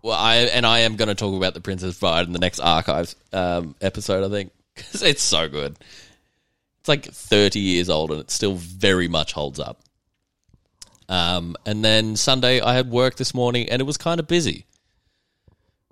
Well, 0.04 0.18
I 0.18 0.36
and 0.36 0.66
I 0.66 0.80
am 0.80 0.98
going 0.98 1.08
to 1.08 1.16
talk 1.16 1.34
about 1.34 1.54
The 1.54 1.62
Princess 1.62 1.98
Bride 1.98 2.28
in 2.28 2.34
the 2.34 2.40
next 2.40 2.60
archives 2.60 3.16
um, 3.32 3.74
episode. 3.80 4.26
I 4.26 4.30
think 4.30 4.52
because 4.76 5.02
it's 5.02 5.24
so 5.24 5.48
good. 5.48 5.78
It's 6.82 6.90
like 6.90 7.06
30 7.06 7.60
years 7.62 7.90
old 7.90 8.12
and 8.12 8.20
it 8.20 8.30
still 8.30 8.56
very 8.56 9.08
much 9.08 9.32
holds 9.32 9.60
up. 9.60 9.80
Um, 11.08 11.56
and 11.66 11.84
then 11.84 12.18
Sunday, 12.18 12.60
I 12.60 12.74
had 12.74 12.90
work 12.90 13.16
this 13.16 13.34
morning 13.34 13.70
and 13.70 13.82
it 13.82 13.86
was 13.86 13.96
kind 13.96 14.20
of 14.20 14.28
busy, 14.28 14.66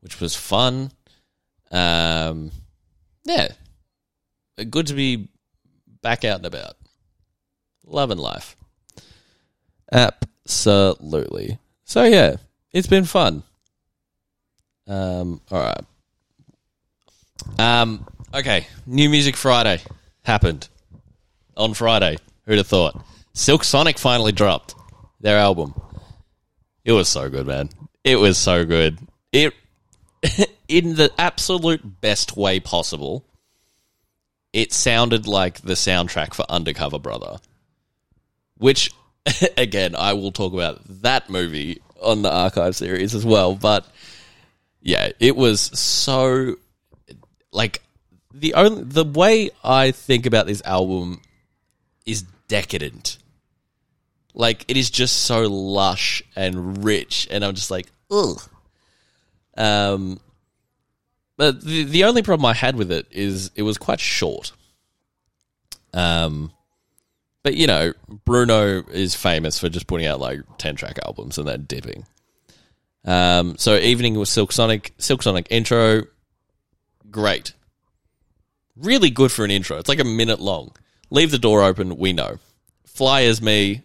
which 0.01 0.19
was 0.19 0.35
fun. 0.35 0.91
Um, 1.71 2.51
yeah, 3.23 3.49
good 4.69 4.87
to 4.87 4.93
be 4.93 5.29
back 6.01 6.25
out 6.25 6.37
and 6.37 6.45
about. 6.45 6.75
Loving 7.85 8.17
life. 8.17 8.57
Absolutely. 9.89 11.59
So, 11.85 12.03
yeah, 12.03 12.35
it's 12.73 12.87
been 12.87 13.05
fun. 13.05 13.43
Um, 14.87 15.41
all 15.51 15.59
right. 15.59 15.83
Um, 17.59 18.07
okay, 18.33 18.67
New 18.85 19.09
Music 19.09 19.35
Friday 19.35 19.81
happened 20.23 20.67
on 21.55 21.73
Friday. 21.73 22.17
Who'd 22.45 22.57
have 22.57 22.67
thought? 22.67 23.03
Silk 23.33 23.63
Sonic 23.63 23.97
finally 23.97 24.31
dropped 24.31 24.75
their 25.19 25.37
album. 25.37 25.79
It 26.83 26.91
was 26.91 27.07
so 27.07 27.29
good, 27.29 27.47
man. 27.47 27.69
It 28.03 28.17
was 28.17 28.37
so 28.37 28.65
good. 28.65 28.97
It 29.31 29.53
in 30.67 30.95
the 30.95 31.11
absolute 31.17 32.01
best 32.01 32.35
way 32.35 32.59
possible. 32.59 33.25
It 34.53 34.73
sounded 34.73 35.27
like 35.27 35.61
the 35.61 35.73
soundtrack 35.73 36.33
for 36.33 36.45
Undercover 36.49 36.99
Brother, 36.99 37.37
which 38.57 38.91
again, 39.57 39.95
I 39.95 40.13
will 40.13 40.31
talk 40.31 40.53
about 40.53 40.81
that 41.01 41.29
movie 41.29 41.81
on 42.01 42.21
the 42.21 42.31
archive 42.31 42.75
series 42.75 43.15
as 43.15 43.25
well, 43.25 43.55
but 43.55 43.85
yeah, 44.81 45.09
it 45.19 45.35
was 45.35 45.61
so 45.61 46.55
like 47.51 47.81
the 48.33 48.53
only 48.53 48.83
the 48.83 49.05
way 49.05 49.51
I 49.63 49.91
think 49.91 50.25
about 50.25 50.47
this 50.47 50.61
album 50.65 51.21
is 52.05 52.23
decadent. 52.47 53.17
Like 54.33 54.65
it 54.67 54.77
is 54.77 54.89
just 54.89 55.17
so 55.23 55.41
lush 55.43 56.23
and 56.35 56.83
rich, 56.83 57.27
and 57.29 57.43
I'm 57.43 57.55
just 57.55 57.71
like, 57.71 57.87
ugh. 58.09 58.41
Um, 59.57 60.19
but 61.37 61.63
the 61.63 61.83
the 61.83 62.03
only 62.05 62.23
problem 62.23 62.45
I 62.45 62.53
had 62.53 62.75
with 62.75 62.91
it 62.91 63.07
is 63.11 63.51
it 63.55 63.63
was 63.63 63.77
quite 63.77 63.99
short. 63.99 64.53
Um, 65.93 66.53
but 67.43 67.55
you 67.55 67.67
know, 67.67 67.93
Bruno 68.25 68.83
is 68.91 69.15
famous 69.15 69.59
for 69.59 69.67
just 69.67 69.87
putting 69.87 70.07
out 70.07 70.19
like 70.19 70.41
ten 70.57 70.75
track 70.75 70.97
albums 71.05 71.37
and 71.37 71.47
then 71.47 71.63
dipping. 71.63 72.05
Um, 73.03 73.57
so 73.57 73.75
evening 73.75 74.15
with 74.15 74.29
Silk 74.29 74.51
Sonic, 74.51 74.93
Silk 74.97 75.23
Sonic 75.23 75.47
intro, 75.49 76.03
great, 77.09 77.53
really 78.75 79.09
good 79.09 79.31
for 79.31 79.43
an 79.43 79.51
intro. 79.51 79.77
It's 79.77 79.89
like 79.89 79.99
a 79.99 80.05
minute 80.05 80.39
long. 80.39 80.71
Leave 81.09 81.31
the 81.31 81.39
door 81.39 81.63
open. 81.63 81.97
We 81.97 82.13
know. 82.13 82.37
Fly 82.85 83.23
as 83.23 83.41
me, 83.41 83.81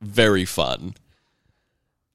very 0.00 0.44
fun. 0.44 0.94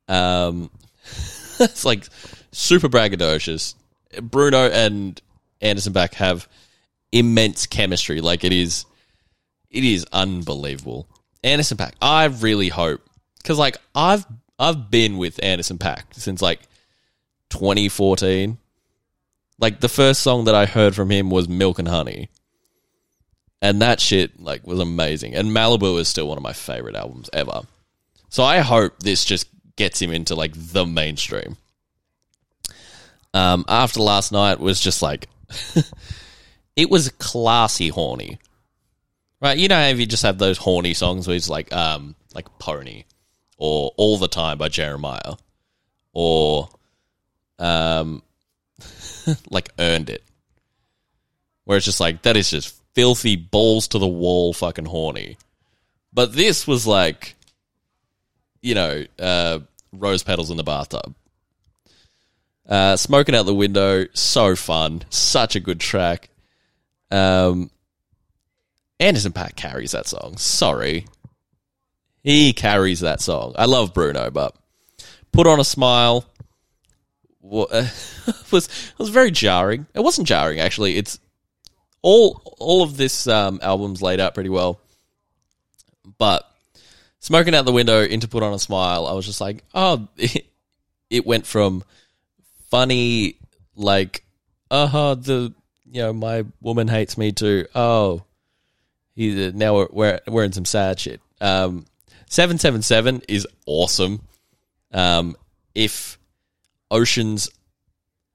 Um, 0.08 0.70
it's 1.60 1.86
like 1.86 2.08
super 2.52 2.90
braggadocious. 2.90 3.76
Bruno 4.22 4.70
and 4.70 5.20
Anderson 5.62 5.94
.Paak 5.94 6.14
have 6.16 6.48
immense 7.12 7.66
chemistry. 7.66 8.22
Like 8.22 8.44
it 8.44 8.54
is, 8.54 8.86
it 9.70 9.84
is 9.84 10.06
unbelievable. 10.12 11.08
Anderson 11.44 11.78
.Paak. 11.78 11.94
I 12.02 12.26
really 12.26 12.70
hope 12.70 13.02
because 13.38 13.58
like 13.58 13.78
I've 13.94 14.26
I've 14.58 14.90
been 14.90 15.18
with 15.18 15.44
Anderson 15.44 15.78
.Paak 15.78 16.14
since 16.14 16.42
like 16.42 16.62
2014. 17.50 18.58
Like 19.60 19.80
the 19.80 19.90
first 19.90 20.22
song 20.22 20.46
that 20.46 20.56
I 20.56 20.66
heard 20.66 20.96
from 20.96 21.10
him 21.10 21.30
was 21.30 21.48
Milk 21.48 21.80
and 21.80 21.88
Honey. 21.88 22.30
And 23.62 23.82
that 23.82 24.00
shit 24.00 24.40
like 24.40 24.66
was 24.66 24.80
amazing. 24.80 25.36
And 25.36 25.50
Malibu 25.50 26.00
is 26.00 26.08
still 26.08 26.28
one 26.28 26.38
of 26.38 26.44
my 26.44 26.54
favorite 26.54 26.96
albums 26.96 27.30
ever. 27.34 27.62
So 28.30 28.44
I 28.44 28.60
hope 28.60 29.00
this 29.00 29.26
just 29.26 29.48
gets 29.76 30.02
him 30.02 30.12
into 30.12 30.36
like 30.36 30.54
the 30.56 30.86
mainstream. 30.86 31.58
Um, 33.34 33.66
after 33.68 34.00
last 34.00 34.32
night 34.32 34.60
was 34.60 34.80
just 34.80 35.02
like 35.02 35.28
it 36.76 36.90
was 36.90 37.10
classy 37.10 37.90
horny. 37.90 38.40
Right, 39.42 39.58
you 39.58 39.68
know 39.68 39.82
if 39.82 40.00
you 40.00 40.06
just 40.06 40.24
have 40.24 40.38
those 40.38 40.58
horny 40.58 40.94
songs 40.94 41.28
where 41.28 41.36
it's 41.36 41.50
like 41.50 41.74
um 41.74 42.16
like 42.34 42.48
Pony 42.60 43.04
or 43.58 43.92
All 43.98 44.18
the 44.18 44.28
Time 44.28 44.58
by 44.58 44.70
Jeremiah 44.70 45.36
or 46.14 46.70
um 47.60 48.22
like 49.50 49.70
Earned 49.80 50.10
It. 50.10 50.24
Where 51.64 51.78
it's 51.78 51.86
just 51.86 52.00
like 52.00 52.22
that 52.24 52.38
is 52.38 52.52
just 52.52 52.80
filthy 52.94 53.36
balls 53.36 53.88
to 53.90 54.00
the 54.00 54.08
wall 54.08 54.54
fucking 54.54 54.86
horny. 54.86 55.38
But 56.14 56.34
this 56.34 56.68
was 56.68 56.86
like 56.86 57.36
you 58.62 58.76
know, 58.76 59.06
uh 59.20 59.60
rose 59.92 60.24
petals 60.24 60.52
in 60.52 60.58
the 60.58 60.64
bathtub. 60.64 61.16
Uh, 62.68 62.98
smoking 62.98 63.36
out 63.36 63.46
the 63.46 63.54
window, 63.54 64.08
so 64.14 64.56
fun, 64.56 65.04
such 65.12 65.56
a 65.56 65.60
good 65.60 65.80
track. 65.80 66.30
Um, 67.12 67.70
Anderson 69.00 69.34
.Paak 69.34 69.56
carries 69.56 69.92
that 69.92 70.08
song. 70.08 70.38
Sorry, 70.38 71.06
he 72.26 72.54
carries 72.54 73.02
that 73.02 73.22
song. 73.22 73.54
I 73.56 73.66
love 73.66 73.94
Bruno, 73.94 74.32
but 74.32 74.56
put 75.32 75.46
on 75.46 75.60
a 75.60 75.64
smile 75.64 76.26
was 77.44 78.68
was 78.98 79.10
very 79.10 79.30
jarring. 79.30 79.86
It 79.94 80.00
wasn't 80.00 80.28
jarring 80.28 80.60
actually. 80.60 80.98
It's 80.98 81.20
all 82.02 82.42
all 82.58 82.82
of 82.82 82.98
this 82.98 83.28
um, 83.28 83.60
album's 83.62 84.02
laid 84.02 84.20
out 84.20 84.34
pretty 84.34 84.50
well, 84.50 84.80
but 86.18 86.50
smoking 87.20 87.54
out 87.54 87.66
the 87.66 87.72
window 87.72 88.02
into 88.02 88.28
put 88.28 88.42
on 88.42 88.54
a 88.54 88.60
smile, 88.60 89.06
I 89.06 89.14
was 89.14 89.28
just 89.28 89.40
like, 89.40 89.64
oh, 89.76 90.08
it, 90.18 90.48
it 91.12 91.28
went 91.28 91.46
from 91.46 91.84
funny 92.72 93.36
like, 93.76 94.24
uh 94.72 94.88
huh, 94.88 95.14
the 95.14 95.54
you 95.92 96.02
know 96.02 96.12
my 96.12 96.44
woman 96.60 96.88
hates 96.88 97.20
me 97.20 97.32
too. 97.34 97.68
Oh, 97.76 98.24
he 99.14 99.52
now 99.52 99.76
we're, 99.76 99.88
we're 99.92 100.20
we're 100.28 100.44
in 100.44 100.54
some 100.54 100.66
sad 100.66 101.00
shit. 101.00 101.22
Um, 101.40 101.86
seven 102.28 102.58
seven 102.58 102.82
seven 102.82 103.22
is 103.28 103.48
awesome. 103.66 104.22
Um, 104.92 105.36
if 105.74 106.18
Ocean's 106.90 107.50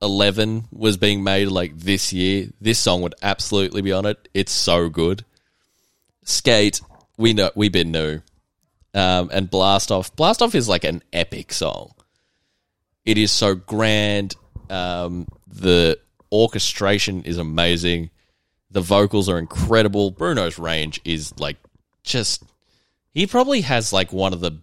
Eleven 0.02 0.64
was 0.72 0.96
being 0.96 1.22
made 1.22 1.48
like 1.48 1.78
this 1.78 2.12
year, 2.12 2.48
this 2.60 2.78
song 2.78 3.02
would 3.02 3.14
absolutely 3.22 3.82
be 3.82 3.92
on 3.92 4.06
it. 4.06 4.28
It's 4.32 4.52
so 4.52 4.88
good. 4.88 5.24
Skate, 6.24 6.80
we 7.18 7.32
know 7.34 7.50
we 7.54 7.68
been 7.68 7.92
new, 7.92 8.20
um, 8.94 9.30
and 9.32 9.50
Blast 9.50 9.90
Off. 9.90 10.14
Blast 10.16 10.42
Off 10.42 10.54
is 10.54 10.68
like 10.68 10.84
an 10.84 11.02
epic 11.12 11.52
song. 11.52 11.92
It 13.04 13.18
is 13.18 13.32
so 13.32 13.54
grand. 13.54 14.36
Um, 14.68 15.26
the 15.46 15.98
orchestration 16.30 17.24
is 17.24 17.38
amazing. 17.38 18.10
The 18.70 18.80
vocals 18.80 19.28
are 19.28 19.38
incredible. 19.38 20.10
Bruno's 20.10 20.58
range 20.58 21.00
is 21.04 21.38
like 21.38 21.56
just. 22.04 22.44
He 23.12 23.26
probably 23.26 23.62
has 23.62 23.92
like 23.92 24.12
one 24.12 24.32
of 24.32 24.40
the 24.40 24.58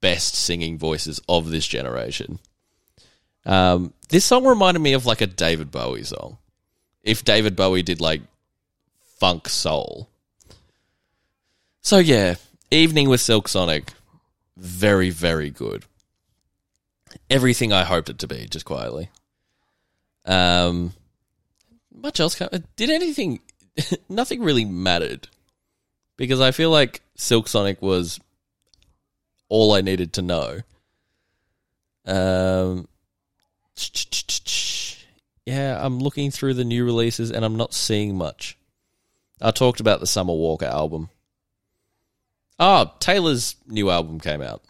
best 0.00 0.34
singing 0.34 0.78
voices 0.78 1.20
of 1.28 1.50
this 1.50 1.66
generation. 1.66 2.38
Um, 3.46 3.92
this 4.08 4.24
song 4.24 4.44
reminded 4.46 4.80
me 4.80 4.92
of 4.94 5.06
like 5.06 5.20
a 5.20 5.26
David 5.26 5.70
Bowie 5.70 6.02
song. 6.02 6.38
If 7.02 7.24
David 7.24 7.56
Bowie 7.56 7.82
did 7.82 8.00
like 8.00 8.22
funk 9.18 9.48
soul. 9.48 10.08
So 11.80 11.98
yeah, 11.98 12.36
Evening 12.70 13.08
with 13.08 13.20
Silk 13.20 13.48
Sonic, 13.48 13.92
very 14.56 15.10
very 15.10 15.50
good. 15.50 15.84
Everything 17.30 17.72
I 17.72 17.84
hoped 17.84 18.08
it 18.08 18.18
to 18.20 18.26
be, 18.26 18.46
just 18.46 18.64
quietly. 18.64 19.08
Um, 20.24 20.94
much 21.94 22.18
else? 22.18 22.40
Did 22.76 22.90
anything? 22.90 23.40
nothing 24.08 24.42
really 24.42 24.64
mattered 24.64 25.28
because 26.16 26.40
I 26.40 26.50
feel 26.50 26.70
like 26.70 27.02
Silk 27.16 27.48
Sonic 27.48 27.80
was 27.82 28.20
all 29.48 29.72
I 29.72 29.80
needed 29.80 30.12
to 30.14 30.22
know. 30.22 30.60
Um, 32.06 32.88
yeah, 35.46 35.78
I'm 35.84 35.98
looking 35.98 36.30
through 36.30 36.54
the 36.54 36.64
new 36.64 36.84
releases 36.84 37.30
and 37.30 37.44
I'm 37.44 37.56
not 37.56 37.74
seeing 37.74 38.16
much. 38.16 38.56
I 39.40 39.50
talked 39.50 39.80
about 39.80 40.00
the 40.00 40.06
Summer 40.06 40.32
Walker 40.32 40.66
album. 40.66 41.10
Oh, 42.58 42.92
Taylor's 43.00 43.56
new 43.66 43.90
album 43.90 44.20
came 44.20 44.40
out, 44.40 44.62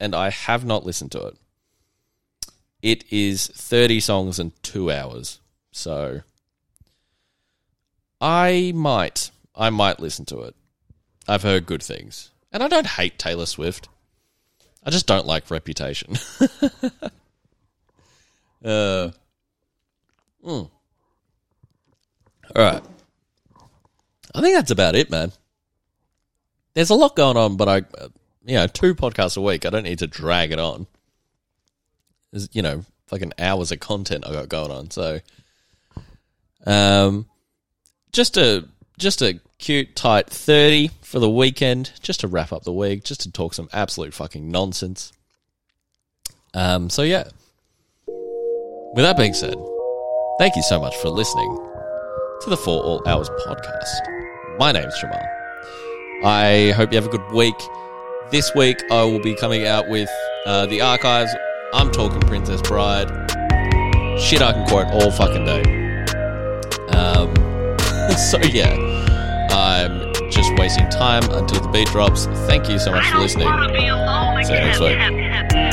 and 0.00 0.14
I 0.14 0.30
have 0.30 0.64
not 0.64 0.84
listened 0.84 1.12
to 1.12 1.26
it. 1.26 1.36
It 2.82 3.04
is 3.12 3.46
30 3.46 4.00
songs 4.00 4.38
and 4.38 4.60
two 4.62 4.90
hours. 4.90 5.40
So 5.70 6.22
I 8.20 8.72
might. 8.74 9.30
I 9.54 9.70
might 9.70 10.00
listen 10.00 10.24
to 10.26 10.40
it. 10.42 10.56
I've 11.28 11.42
heard 11.42 11.66
good 11.66 11.82
things. 11.82 12.30
And 12.50 12.62
I 12.62 12.68
don't 12.68 12.86
hate 12.86 13.18
Taylor 13.18 13.46
Swift. 13.46 13.88
I 14.82 14.90
just 14.90 15.06
don't 15.06 15.26
like 15.26 15.50
Reputation. 15.50 16.14
uh, 18.64 19.10
mm. 19.12 19.12
All 20.42 20.70
right. 22.56 22.82
I 24.34 24.40
think 24.40 24.54
that's 24.54 24.70
about 24.70 24.96
it, 24.96 25.10
man. 25.10 25.32
There's 26.74 26.90
a 26.90 26.94
lot 26.94 27.16
going 27.16 27.36
on, 27.36 27.56
but 27.56 27.68
I, 27.68 27.76
you 28.46 28.54
know, 28.54 28.66
two 28.66 28.94
podcasts 28.94 29.36
a 29.36 29.42
week. 29.42 29.66
I 29.66 29.70
don't 29.70 29.82
need 29.82 29.98
to 29.98 30.06
drag 30.06 30.52
it 30.52 30.58
on. 30.58 30.86
There's, 32.30 32.48
you 32.52 32.62
know, 32.62 32.84
fucking 33.08 33.32
hours 33.38 33.72
of 33.72 33.80
content 33.80 34.24
I 34.26 34.32
got 34.32 34.48
going 34.48 34.70
on. 34.70 34.90
So, 34.90 35.20
um, 36.66 37.26
just 38.12 38.36
a 38.36 38.66
just 38.98 39.22
a 39.22 39.40
cute, 39.58 39.94
tight 39.96 40.30
thirty 40.30 40.90
for 41.02 41.18
the 41.18 41.28
weekend, 41.30 41.92
just 42.00 42.20
to 42.20 42.28
wrap 42.28 42.52
up 42.52 42.62
the 42.62 42.72
week, 42.72 43.04
just 43.04 43.22
to 43.22 43.32
talk 43.32 43.54
some 43.54 43.68
absolute 43.72 44.14
fucking 44.14 44.50
nonsense. 44.50 45.12
Um, 46.54 46.88
so 46.90 47.02
yeah. 47.02 47.24
With 48.06 49.04
that 49.04 49.16
being 49.16 49.34
said, 49.34 49.54
thank 50.38 50.56
you 50.56 50.62
so 50.62 50.80
much 50.80 50.96
for 50.96 51.10
listening 51.10 51.54
to 52.40 52.50
the 52.50 52.56
For 52.56 52.82
All 52.82 53.06
Hours 53.06 53.28
podcast. 53.46 54.58
My 54.58 54.72
name's 54.72 54.98
Jamal. 54.98 55.22
I 56.24 56.72
hope 56.74 56.90
you 56.90 56.96
have 56.96 57.06
a 57.06 57.16
good 57.16 57.32
week. 57.32 57.54
This 58.30 58.54
week 58.54 58.82
I 58.90 59.02
will 59.04 59.20
be 59.20 59.34
coming 59.34 59.66
out 59.66 59.88
with 59.88 60.08
uh, 60.46 60.66
the 60.66 60.80
archives. 60.80 61.30
I'm 61.72 61.90
talking 61.90 62.20
Princess 62.20 62.62
Bride. 62.62 63.08
Shit, 64.18 64.42
I 64.42 64.52
can 64.52 64.66
quote 64.66 64.86
all 64.86 65.10
fucking 65.10 65.44
day. 65.44 65.62
Um, 66.96 67.34
so 68.16 68.38
yeah, 68.38 68.74
I'm 69.58 70.12
just 70.30 70.54
wasting 70.56 70.88
time 70.88 71.24
until 71.32 71.60
the 71.60 71.68
beat 71.68 71.88
drops. 71.88 72.26
Thank 72.46 72.68
you 72.68 72.78
so 72.78 72.92
much 72.92 73.06
for 73.10 73.18
listening. 73.18 73.48
See 74.44 74.54
you 74.54 74.60
next 74.60 74.80
week. 74.80 75.67